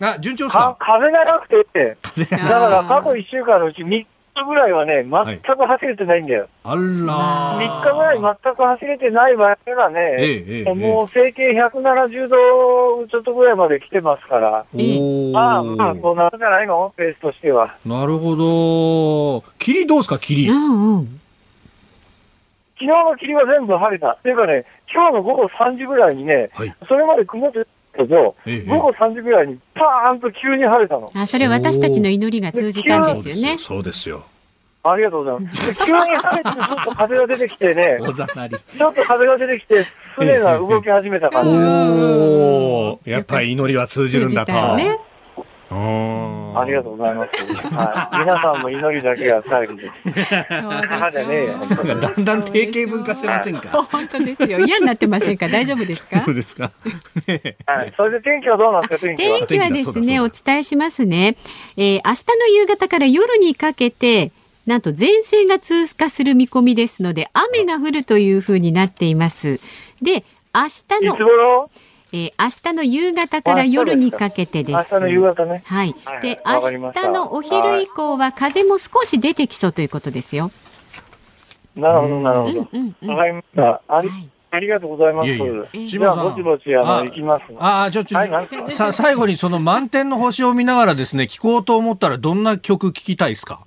[0.00, 0.76] あ、順調ですか？
[0.78, 1.96] 風がなくて、
[2.30, 6.48] だから過去1週間のうち3日ぐらいはね、全く走れてないんだよ。
[6.64, 14.50] あら3日ぐらい全く走れてない場合はね、ええ、もう整形170度ちょっとぐらいまで来てますから、
[15.32, 17.76] まあまあ、そうなるんじゃないのペースとしては。
[17.84, 19.44] なるほど。
[19.58, 20.48] 霧どうですか、霧。
[20.48, 21.18] うんうん
[22.82, 24.10] 昨日の霧は全部晴れた。
[24.10, 27.64] っていうかね、今日の午後3時ぐらいにね、はい、それまで曇って
[27.94, 31.10] けど、ええ、午後3時ぐらいにパーンと急に晴れたの。
[31.14, 33.58] あ、それ私たちの祈りが通じたんですよね。
[33.58, 34.24] そうですよ。
[34.84, 35.74] ありがとうございます。
[35.84, 39.86] 急に晴れて、ちょっと風が出てきてね、ちょっと風が出てきて、
[40.16, 41.50] 船が動き始めた感じ。
[41.50, 44.52] おやっぱり祈りは通じるんだと。
[44.76, 44.98] ね
[45.74, 47.30] ありがとうございます。
[47.74, 49.92] はい、皆さんも祈りだけが頼りです。
[50.10, 51.52] 母じゃねえよ。
[52.00, 53.82] だんだん定型文化してませんか？
[53.84, 54.64] 本当ですよ。
[54.64, 55.48] 嫌になってませんか？
[55.48, 56.24] 大丈夫ですか？
[56.24, 56.70] そうですか。
[57.66, 57.92] はい。
[57.96, 59.06] それで天気はどうなんですか。
[59.06, 59.38] 天気は？
[59.38, 61.36] 天気はですね、お伝えしますね。
[61.76, 64.32] えー、明日の夕方から夜にかけて。
[64.64, 69.58] なんと前線が通過する見込みですので雨が降るというふうになっています。
[70.00, 70.22] で
[70.54, 70.62] 明
[71.00, 71.68] 日の
[72.12, 74.94] えー、明日の夕方から夜にかけてです。
[74.94, 75.62] 明日の夕方ね。
[75.64, 75.94] はい。
[76.20, 80.50] で、明日のお昼以降は風も少し出てきそうということですよ。
[81.74, 82.60] なるほど、なるほど。
[82.60, 83.82] わ、うん、かりました。
[83.88, 85.28] あり、はいありがとうございます。
[85.28, 87.44] いやいやじゃあ、ぼちぼち、あの、行きます。
[87.58, 88.30] ああ、ちょ、ちょ、はい、
[88.70, 93.60] さ、 最後にその満天の星を見ながらですね、聞こうと思ったら、どんな曲聞きたいですか？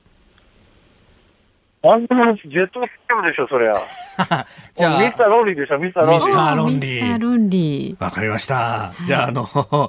[1.94, 3.74] あんなジェットスキャムでしょ、そりゃ。
[4.74, 6.26] じゃあ、ミスターロンリーでしょ、ミスターロンリー。
[6.26, 6.80] ミスターロンリー。
[6.80, 8.04] ミスターロンリー。
[8.04, 8.94] わかりました。
[9.06, 9.46] じゃあ、あの、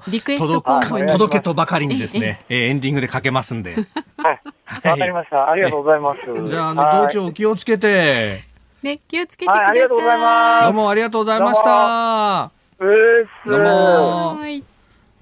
[0.09, 3.75] リクエスト届けとばかりにですね、えエンディングでかけますんで。
[4.19, 4.41] はい。
[4.89, 5.51] わかりました。
[5.51, 6.49] ありがとうございます。
[6.49, 8.45] じゃあ、あの、道中お気をつけて。
[8.83, 9.67] ね、気をつけてください。
[9.67, 10.65] ありがとうございます。
[10.65, 12.51] どうもありがとうございました。
[12.79, 14.76] どうも。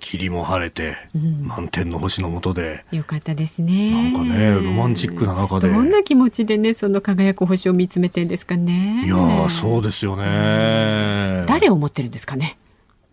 [0.04, 4.12] 霧も晴れて、満天の星の下で、よかったですね。
[4.12, 5.70] なんかねロマンチックな中で。
[5.70, 9.04] どんな気持ちでねその輝く星を見つめてんですかね。
[9.06, 11.44] いやそうですよね。
[11.46, 12.58] 誰を思ってるんですかね。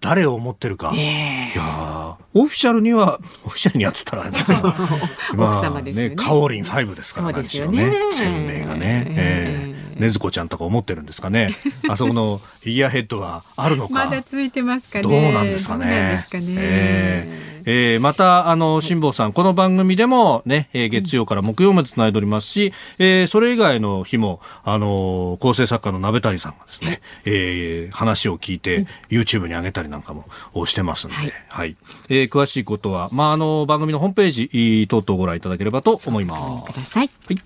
[0.01, 4.73] 誰を思ってるか、えー、いやオフィシャルにはオフィシャルにやってたらですけど
[5.37, 6.09] 奥様ですね。
[6.09, 7.93] ねカオリン5ですからねですよね。
[8.11, 11.55] 鮮明がね、えー、えーねずこちゃんとか思ってるんですかね。
[11.87, 13.93] あそこのフィギュアヘッドはあるのか。
[13.93, 15.03] まだついてますかね。
[15.03, 16.25] どうなんですかね。
[16.57, 30.25] えーえー、また、あの、辛坊さん、この番組でもね、えー、月曜から木曜まで繋いでおりますし、えー、それ以外の日も、あの、構成作家の鍋谷さんがですね、えー、話を聞いて、YouTube に上げたりなんかも
[30.65, 31.75] してますんで、はい、はい、
[32.21, 36.73] えー、詳しいことは、まあ、あの、番組のホームページ等々ご覧いただければと思います。
[36.73, 37.09] ください。
[37.27, 37.37] はい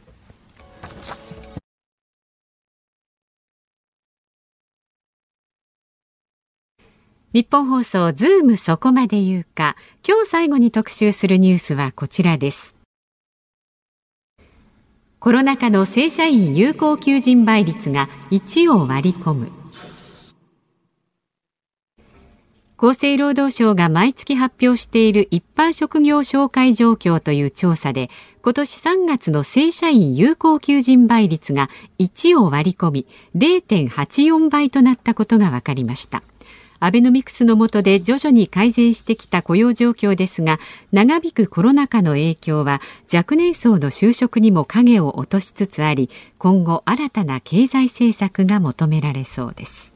[7.36, 9.76] 日本放送ズームそこまで言うか
[10.08, 12.78] 今日最後に特集するニュースはこちらです
[15.20, 19.52] コロナ禍の正社員有効求人倍率が1を割り込む
[22.78, 28.10] 厚生労働省が毎月発表している一般職業紹介状況という調査で
[28.42, 31.70] 今年3月の正社員有効求人倍率が
[32.00, 33.08] 1を割り込み
[33.38, 36.22] 0.84倍となったことが分かりました
[36.82, 40.60] アベノミクスの下で徐々に改善してきた雇用状況ですが
[40.92, 49.96] 長引くコロナ禍の影響は若年層の就職にも影を落としつつあり今後新たな経済政策が求められそうです。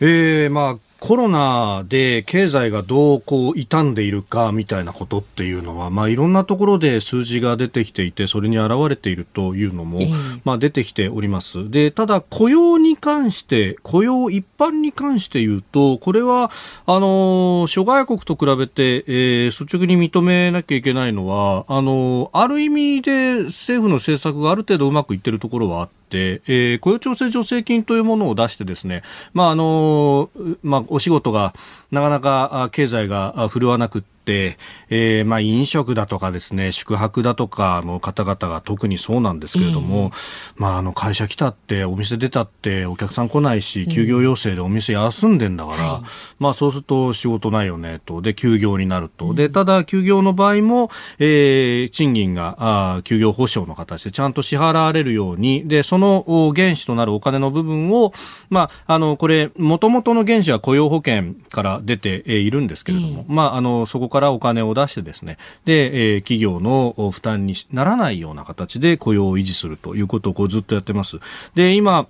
[0.00, 9.98] えー、まあコロナで経済がどうこう傷んでいるかみたいなことっていうのは、まあ、いろんなところで数字が出てきていてそれに現れているというのも、
[10.44, 11.70] まあ、出てきております。
[11.70, 16.50] でただ雇用に関して雇用一般に関して言うとこれは
[16.84, 29.02] あの諸外国と比べて、えー、率直に認めなきゃいけないのはあのある意味で政府の政策がある程度うまくいっているところはあって、えー、雇用調整助成金というものを出してですね、
[29.32, 30.30] まああの
[30.62, 31.54] まあ、お仕事が
[31.90, 34.58] なかなか経済が振るわなくて、
[34.90, 40.12] えー、まあ飲食だとかですね、宿泊だとかの方々が特にそうなんですけれども、
[40.56, 46.02] まああの会社来たって、お店出たってお客さん来ないし、休業要請でお店休んでんだから、
[46.38, 49.34] まあそうすると仕事ないよねと、で休業になると。
[49.34, 58.12] で、ただ休業の場合も、えー、賃金があ休業保障の形でちゃんと支払われるように、で、その原資となるお金の部分を、
[58.48, 71.18] まあ、あの、これ、もともとの原資は雇用保険から出ているんですけれども、まあ、あの、そこからお金を出してですね、で、えー、企業の負担にならないような形で雇用を維持するということをこうずっとやってます。
[71.54, 72.06] で、今、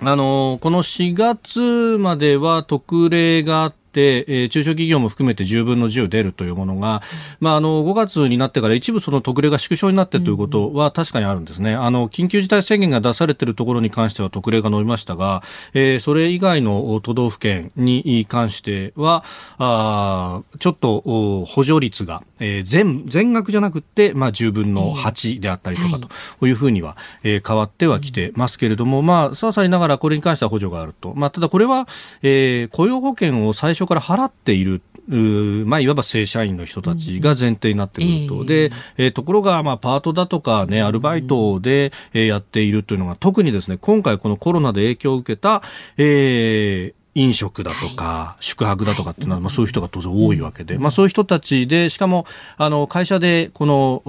[0.00, 1.60] あのこの4月
[2.00, 7.02] までは特例があって、えー、中小企業も含めて10分の10出るというものが、
[7.40, 11.74] まあ、あの5月になってから一部その特例が縮小になってということは確かにあるんですね。
[11.74, 15.42] あの緊急事態宣言が出されているところに関しては特例が伸びましたが、
[15.72, 19.24] えー、それ以外の都道府県に関しては
[19.58, 25.98] あちょっと補助率が、えー、全全額じゃなくて、まあ、10分の8であったりとか
[26.40, 31.14] というふうには、えー、変わってはきてますけれども、まあ、さわさりながらこれに関しては補助があると。
[31.14, 31.86] まあ、ただこれは、
[32.22, 45.62] えー、雇用保険を最初から払っているまあ、いわば正社員の人たちが前提になってくると、うん、で、えー、ところが、まあ、パートだとか、ね、アルバイトで、えー、やっているというのが、特にですね、今回このコロナで影響を受けた、
[45.98, 54.02] えー、飲食だとか、宿泊だとかっていうのは、まあ、そういう人が当然多いわけで、まあ、そういう人たちで、しかも、あの、会社で、この、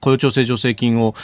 [0.00, 1.14] 雇用調整助成金を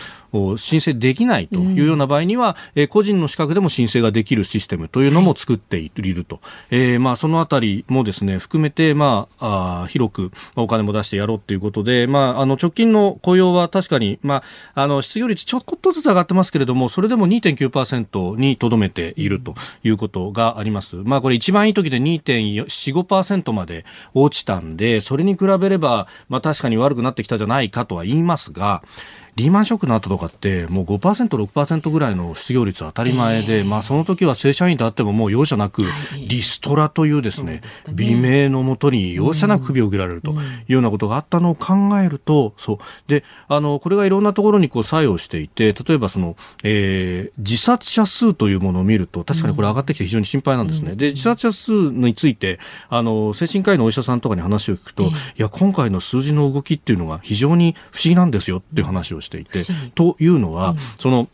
[0.57, 6.41] 申請できないというような場合には、うん、個人の資格でも申請ができるシステムというのも作っていると。
[6.71, 14.43] えー、まあ、そのあたりもですね、含めて、まあ、あ広くお金も出してやろうということで、まあ、あの、直近の雇用は確かに、ま
[14.75, 20.80] あ、あの、失業率ちょこっとずつ上がってますけれども、それでも2.9%にとどめているということがあります。
[20.81, 20.97] ます。
[20.97, 28.83] まあこれ一番いい時で2.45%まで落ちたんで、それに比べれば、まあ確かに悪くなってきたじゃないかとは言いますが、
[29.41, 35.83] リーマンショックの後とかってもう5%、6%ぐらいの失業率は当たり前で、えー、まあその時は正社員であってももう容赦なく
[36.29, 42.79] リストラというですね、はい、美名のもとに容赦なく首を受けられるというようなことがあったのを考えると、そう。
[43.09, 50.91] で、あの、これがいろんなところにこう作用していて、例えばその、えー、自殺者数というものを見ると、確かにこれ上がってきて非常に心配なんですね。
[50.91, 52.59] うん、で、自殺者数について、
[52.91, 59.63] あの、精神科医のお医者さんとかに話を聞くと、いや、今回の数字の動きっていうのが非常に不思議なんですよっていう話をしていて、
[59.95, 61.29] というのは、その、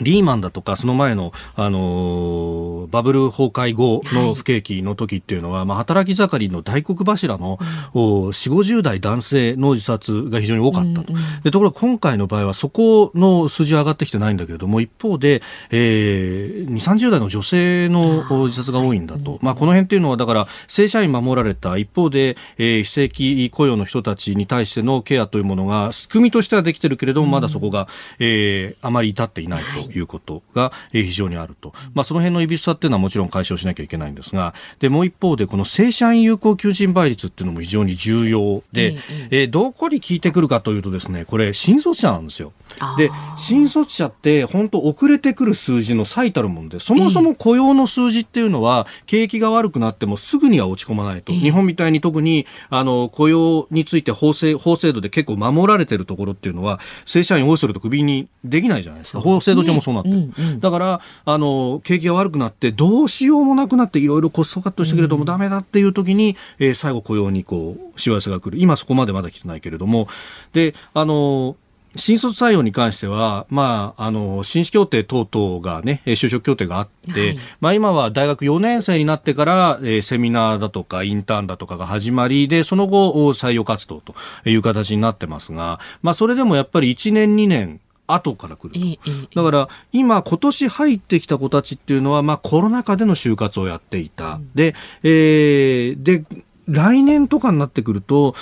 [0.00, 7.58] リーマンだとか、その前の、あのー、バブル崩壊後の不景気の時っていうのは、はい、まあ、働き盛りの大黒柱の、
[7.94, 11.12] うん、4、50代男性の自殺が非常に多かったと。
[11.12, 19.38] うんうん、でところが今回の場合は、そこの数字は上がってきてないんだけれども、一方で、えー、2、30代の女性の自殺が多いんだと。
[19.42, 27.86] まあ、この辺っていうのは、だから、正社員守られた一方で、えー、非正規雇用の人たちに対してのケアというものが、仕組みとしてはできてるけれども、まだそこが、
[28.18, 29.83] えー、あまり至っていないと。
[29.84, 38.96] いうことが非常にあると、まあ、その辺のいびつさっていうのはもちろん解消しなきゃいけないんですがでもう一方でこの正社員有効求人倍率っていうのも非常に重要で、
[39.30, 42.52] えー、どこに効いてくるかというとですねこれ新卒者なんですよ。
[42.96, 59.20] で新卒者って本当遅れてくる数字の最たるものでそもそも雇用の数字っていうのは景気が悪くなってもすぐには落ち込まないと、日本みたいに特にあの雇用について法制法制度で結構守られてるところっていうのは正社員多いするとクビにできないじゃないですか。
[59.20, 60.10] 法制度上もそうなって。
[60.10, 68.58] る、うんうん、だからあの景気が悪くなってどうしようもなくなっていろいろコストカットしてくれどもダメだっていう時に、えー、最後雇用にこうしわ寄せが来る。
[68.58, 70.08] 今そこまでまだ来てないけれども。
[70.52, 71.56] であの
[71.96, 84.14] 新卒採用に関しては、まあ、あの、新種協定等々がね、就職協定があって、はい、まあ今は大学4年生になってから、えー、セミナーだとかインターンだとかが始まりで、その後、採用活動と
[84.44, 89.42] いう形になってますが、まあそれでもやっぱり1年2年、後から来ると。
[89.42, 94.40] だから今今年入ってきた子たちっていうのはまあコロナ禍での就活をやっていた。
[94.54, 96.24] で、えー、で
[96.68, 98.34] 来年とかになってくると、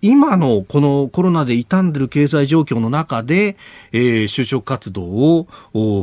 [0.00, 3.56] 今のこのコロナで傷んでる経済状況の中で、
[3.92, 5.46] えー、就職活動を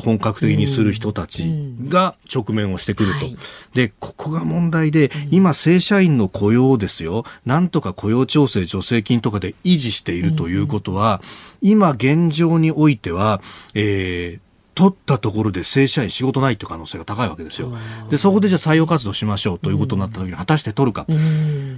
[0.04, 3.28] 本格的にする人たちが直面をしてくると。
[3.74, 11.22] で、ここが問題で、今正社員の雇用ですよ、なんとか雇用調整助成金とかで維持しているということは、
[11.62, 13.42] 今現状においては、
[13.74, 14.47] えー、
[14.78, 17.76] 取ったところで正社員仕事ないという可能性が高いわけですよ。
[18.12, 21.08] で、そこでじゃあ採用活動しましょうということになった時に果たして取るか。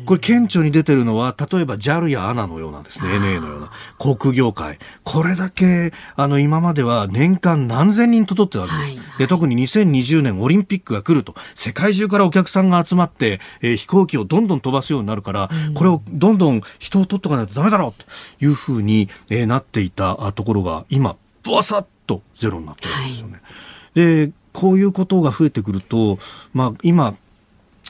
[0.05, 4.79] これ顕著に出てるのは、例えば JAL や ANA のようなですね、NA のような航空業界。
[5.05, 8.97] これだけ、あの、今までは年間何千人と取ってるわけです。
[8.97, 23.33] はいで、特に2020年オリンピックが来ると、世界中からお客さんが集まって、えー、飛行機をどんどん飛ばすようになるから、これをどんどん人を取っとかないとダメだろうというふうに、えー、なっていたところが、今、バサッとゼロになってるんですよね。
[23.33, 26.17] はい、でこういうことが増えてくると、
[26.53, 27.15] まあ、今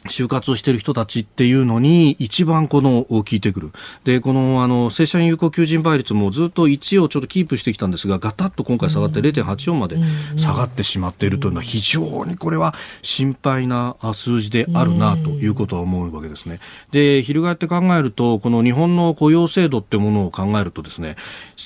[0.07, 3.71] 就活をしている人たちっていうのに一番この効いてくる。
[4.05, 9.97] で、このあの正社員有効求人倍率もずっと1をちょっとキープしてきたんですが、ガタッと今回下がって0.84まで
[10.37, 16.59] 下がってしまっているというのは非常にこれは心配な数字であるなということは思うわけですね。
[16.91, 21.17] で、翻って考えると、この日本の雇用制度ってものを考えるとですね、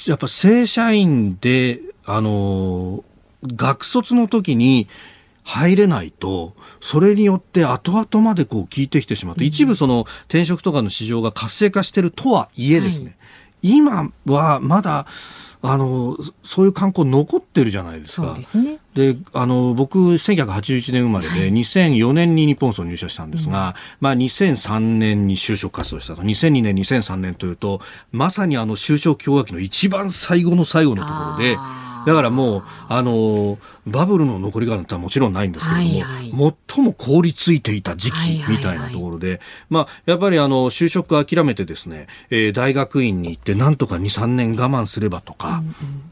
[0.08, 3.04] やっぱ正社員で、あの、
[3.46, 4.88] 学卒の時に
[5.44, 15.06] 入れないと、それによって後々までこう効いてきてしまって、一部その転職とかの市場が活性化してるとはいえですね、はい、今はまだ、
[15.66, 18.34] あの、そういう観光残ってるじゃないですか。
[18.34, 18.80] ですね。
[18.96, 26.22] で、あの、僕、1981年生まれで、2004年に日本層入社したんですが、まあ、2003年に就職活動したと。
[26.22, 27.80] 2002年、2003年というと、
[28.12, 31.58] まさにあの、就職氷河期の一番最後の最後のところで、
[32.06, 39.40] だからもう、あの、バブルの残り方ってはもちろんないんですけれども、はいはい、最も凍りついていた時期みたいなところで、はいはいはい、
[39.70, 45.64] まあ、やっぱりあの、就職諦めてですね、えー、大学院に行ってなんとか2、3年我慢すればとか、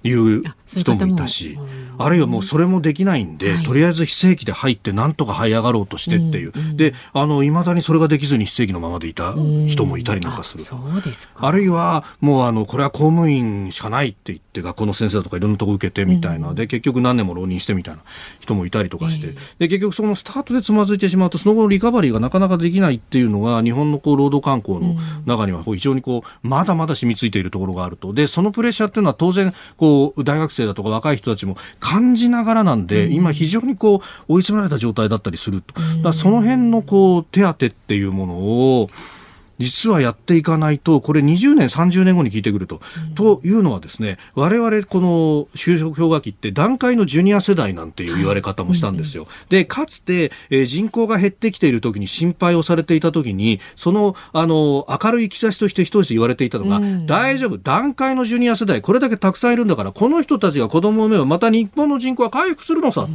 [0.03, 1.57] いう人もいたし、
[1.97, 6.51] あるいはもうそれもできないんで、はい、とりあえず非正規で入ってなんとか這い上がろうとしてっていう。
[6.55, 9.33] うんうん、で、あの、未だにそれができずに非正規のままでいた
[9.67, 10.63] 人もいたりなんかする。
[10.63, 11.47] そうですか。
[11.47, 16.49] あるいは、もうあの、これは公務員しかないって言って、学校の先生とかいろんなとこ受けてみたいな。
[16.49, 18.03] うん、で、結局何年も浪人してみたいな。
[18.39, 28.13] 人もいたりとかして、で、結局そのスタートでつまずいてしまうと、その後のリカバリーがなかなかできないっていうのが、日本のこう、労働観光の中には非常にこう、まだまだ染みついているところがあると。
[28.13, 35.73] で、そのプレッシャーっていうのは当然、こう、大学生だとか若い人たちも感じながらなんで、今非常にこう追い詰められた状態だったりすると。
[36.03, 38.89] だその辺のこう手当っていうものを
[39.61, 42.81] 実はやっていかないと、これ20年、30年後に聞いてくると。
[43.09, 49.23] うん、というのはですね、我々この就職氷河期って段階のジュニア世代なんていう言われ方もしたんですよ。
[49.23, 63.07] はいうんで、かつて、えー、人口が減ってきている時に心配をされていた時に、その、あの、明るい兆しとして一つ言われていたのが、うん、大丈夫、段階のジュニア世代、これだけたくさんいるんだから、この人たちが子供を産めばまた日本の人口は回復するのさ。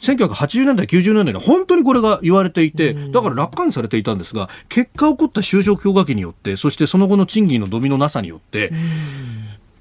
[0.00, 8.72] 1980年代、90年代に本当にこれが言われていて、だから楽観されていたんですが、結果起こった就職氷河期によって、そしてその後の賃金の伸びのなさによって、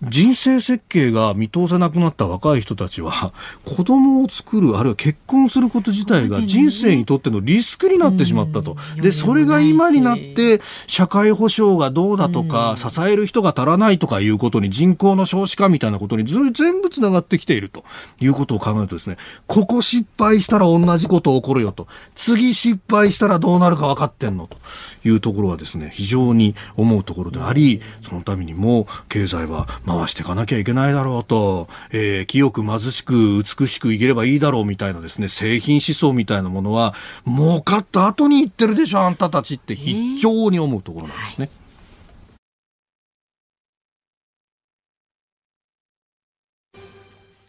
[0.04, 3.34] 人生設計が見通せなくなった若い人たちは
[3.66, 8.78] 子供を作るあるいは結婚すること自体が人生にとってのリスクになってしまったと。
[9.02, 17.84] で、それが今になって社会保障がどうだとか、支える人が足らないとかいうことに人口の少子化みたいなことに全部つながってきていると。
[18.20, 21.88] いうことを考えるとですね、ここ失敗したら同じこと起こるよと。
[22.16, 24.58] 次失敗したらどうなるか分かってんのと。
[25.06, 36.94] いうところはですね、非常に思うところであり、そのためにも経済は回していかなきゃいけないだろうと、えー、清く貧しく美しく生きればいいだろうみたいなですね、製品思想みたいなものは、
[37.26, 41.50] 儲かった後に言ってるでしょ、あんたたちって非常に思うところなんですね。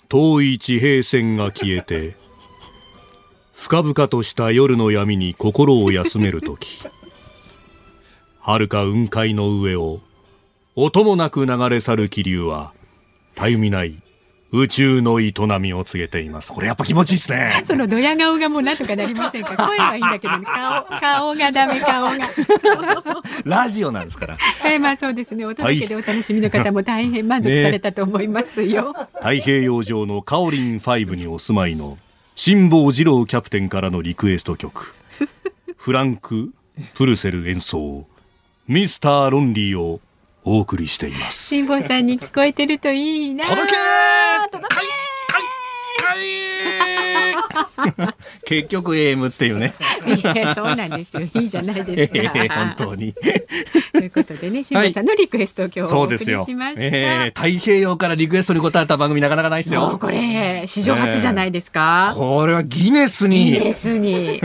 [0.09, 2.17] 遠い地平線が消えて
[3.53, 6.81] 深々とした夜の闇に心を休める時
[8.41, 10.01] 遥か雲海の上を
[10.81, 12.73] 音もなく流れ去る気流は
[13.35, 14.01] たゆみない
[14.53, 16.53] 宇宙の営みを告げています。
[16.53, 17.63] これやっぱ気持ちいいですね。
[17.67, 19.57] そのドヤ顔がもうなんとかなりませんか？
[19.67, 22.19] 声はいいんだけど、ね、顔、顔がダメ、 顔が。
[23.45, 24.39] ラジオなんですから。
[24.65, 25.45] えー、まあそうですね。
[25.45, 28.93] お届けでお楽しみの方も大変満足されたと思いますよ。
[28.93, 31.99] ね、太平洋上のカオリン5にお住まいの
[32.37, 34.95] 辛坊治郎キャプテンからのリクエスト曲。
[35.77, 36.53] フランク・
[36.95, 38.07] プルセル演奏、
[38.69, 40.01] ミスター・ロンリーを
[40.51, 41.55] お送りしています。
[41.55, 43.45] 辛坊さんに聞こえてるといいな。
[43.45, 43.77] 届け
[44.51, 44.98] 届け
[48.45, 49.75] 結局 AM っていうね。
[50.07, 51.21] いやそうなんですよ。
[51.21, 52.19] いいじゃないですか。
[52.19, 53.15] えー、本当に。
[53.93, 56.83] ということでね、辛坊さんのリクエストを今日お送りしました。
[56.83, 59.99] えー、太平洋からリクエストに答えた番組なかなかないですよ。
[60.01, 62.13] これ史上初じゃないですか。
[62.15, 63.53] えー、これはギネスに。
[63.53, 64.41] ギネスに。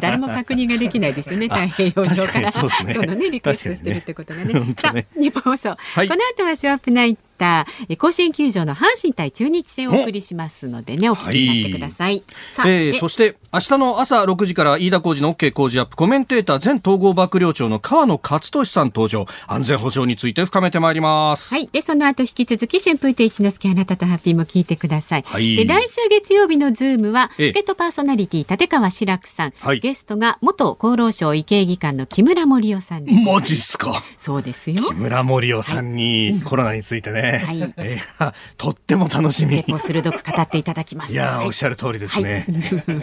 [0.00, 1.48] 誰も確認ができないですよね。
[1.52, 4.54] 太平洋上からそう、ね,、のねリクエストしてるってことがね。
[4.54, 12.24] ねさあ日本放送、はい、この後はショーアップナイた甲子園球場の阪神対中日戦をお送りしますのでねお聞きになってください、
[12.56, 19.26] はい、えー、そして明日の朝6時から飯田浩二の OK 工事アップコメンテーター前統合幕僚長の川野勝利さん登場。
[19.46, 21.54] 安全保障について深めてまいります。
[21.54, 21.68] はい。
[21.72, 34.02] でその後引き続き春風亭一之輔あなたとハッピーも聞いてください、はい、で来週月曜日のズームは助っ人パーソナリティ立川志らくさん、はい、ゲストが元厚労省医系技官の木村盛夫さんマジっすか。
[34.16, 34.82] そうですよ。
[34.82, 39.56] 木村盛夫さんにコロナについてね、はい、 えー、とっても楽しみ。
[39.56, 41.12] 結構鋭く語っていただきます。
[41.12, 42.46] いや、おっしゃる通りですね。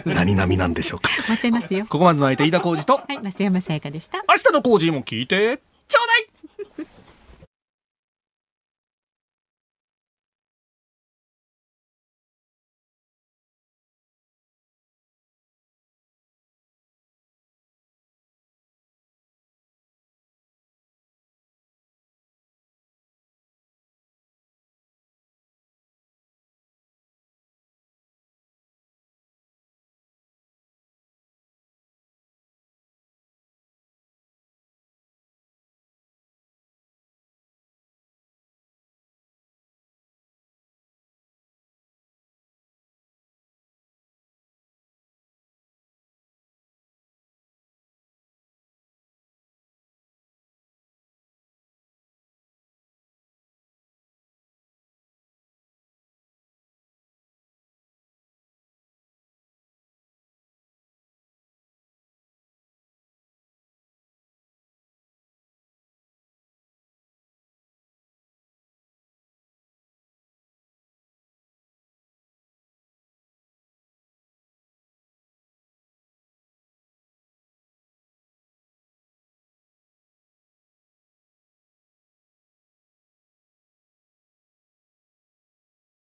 [0.04, 1.10] 何並なんでしょうか。
[1.28, 1.86] 待っちゃいますよ。
[1.88, 2.94] ここまでの相手、飯田浩二と。
[2.94, 4.22] はい、増山さやかでした。
[4.28, 6.35] 明日の浩二も聞いて、ちょうだい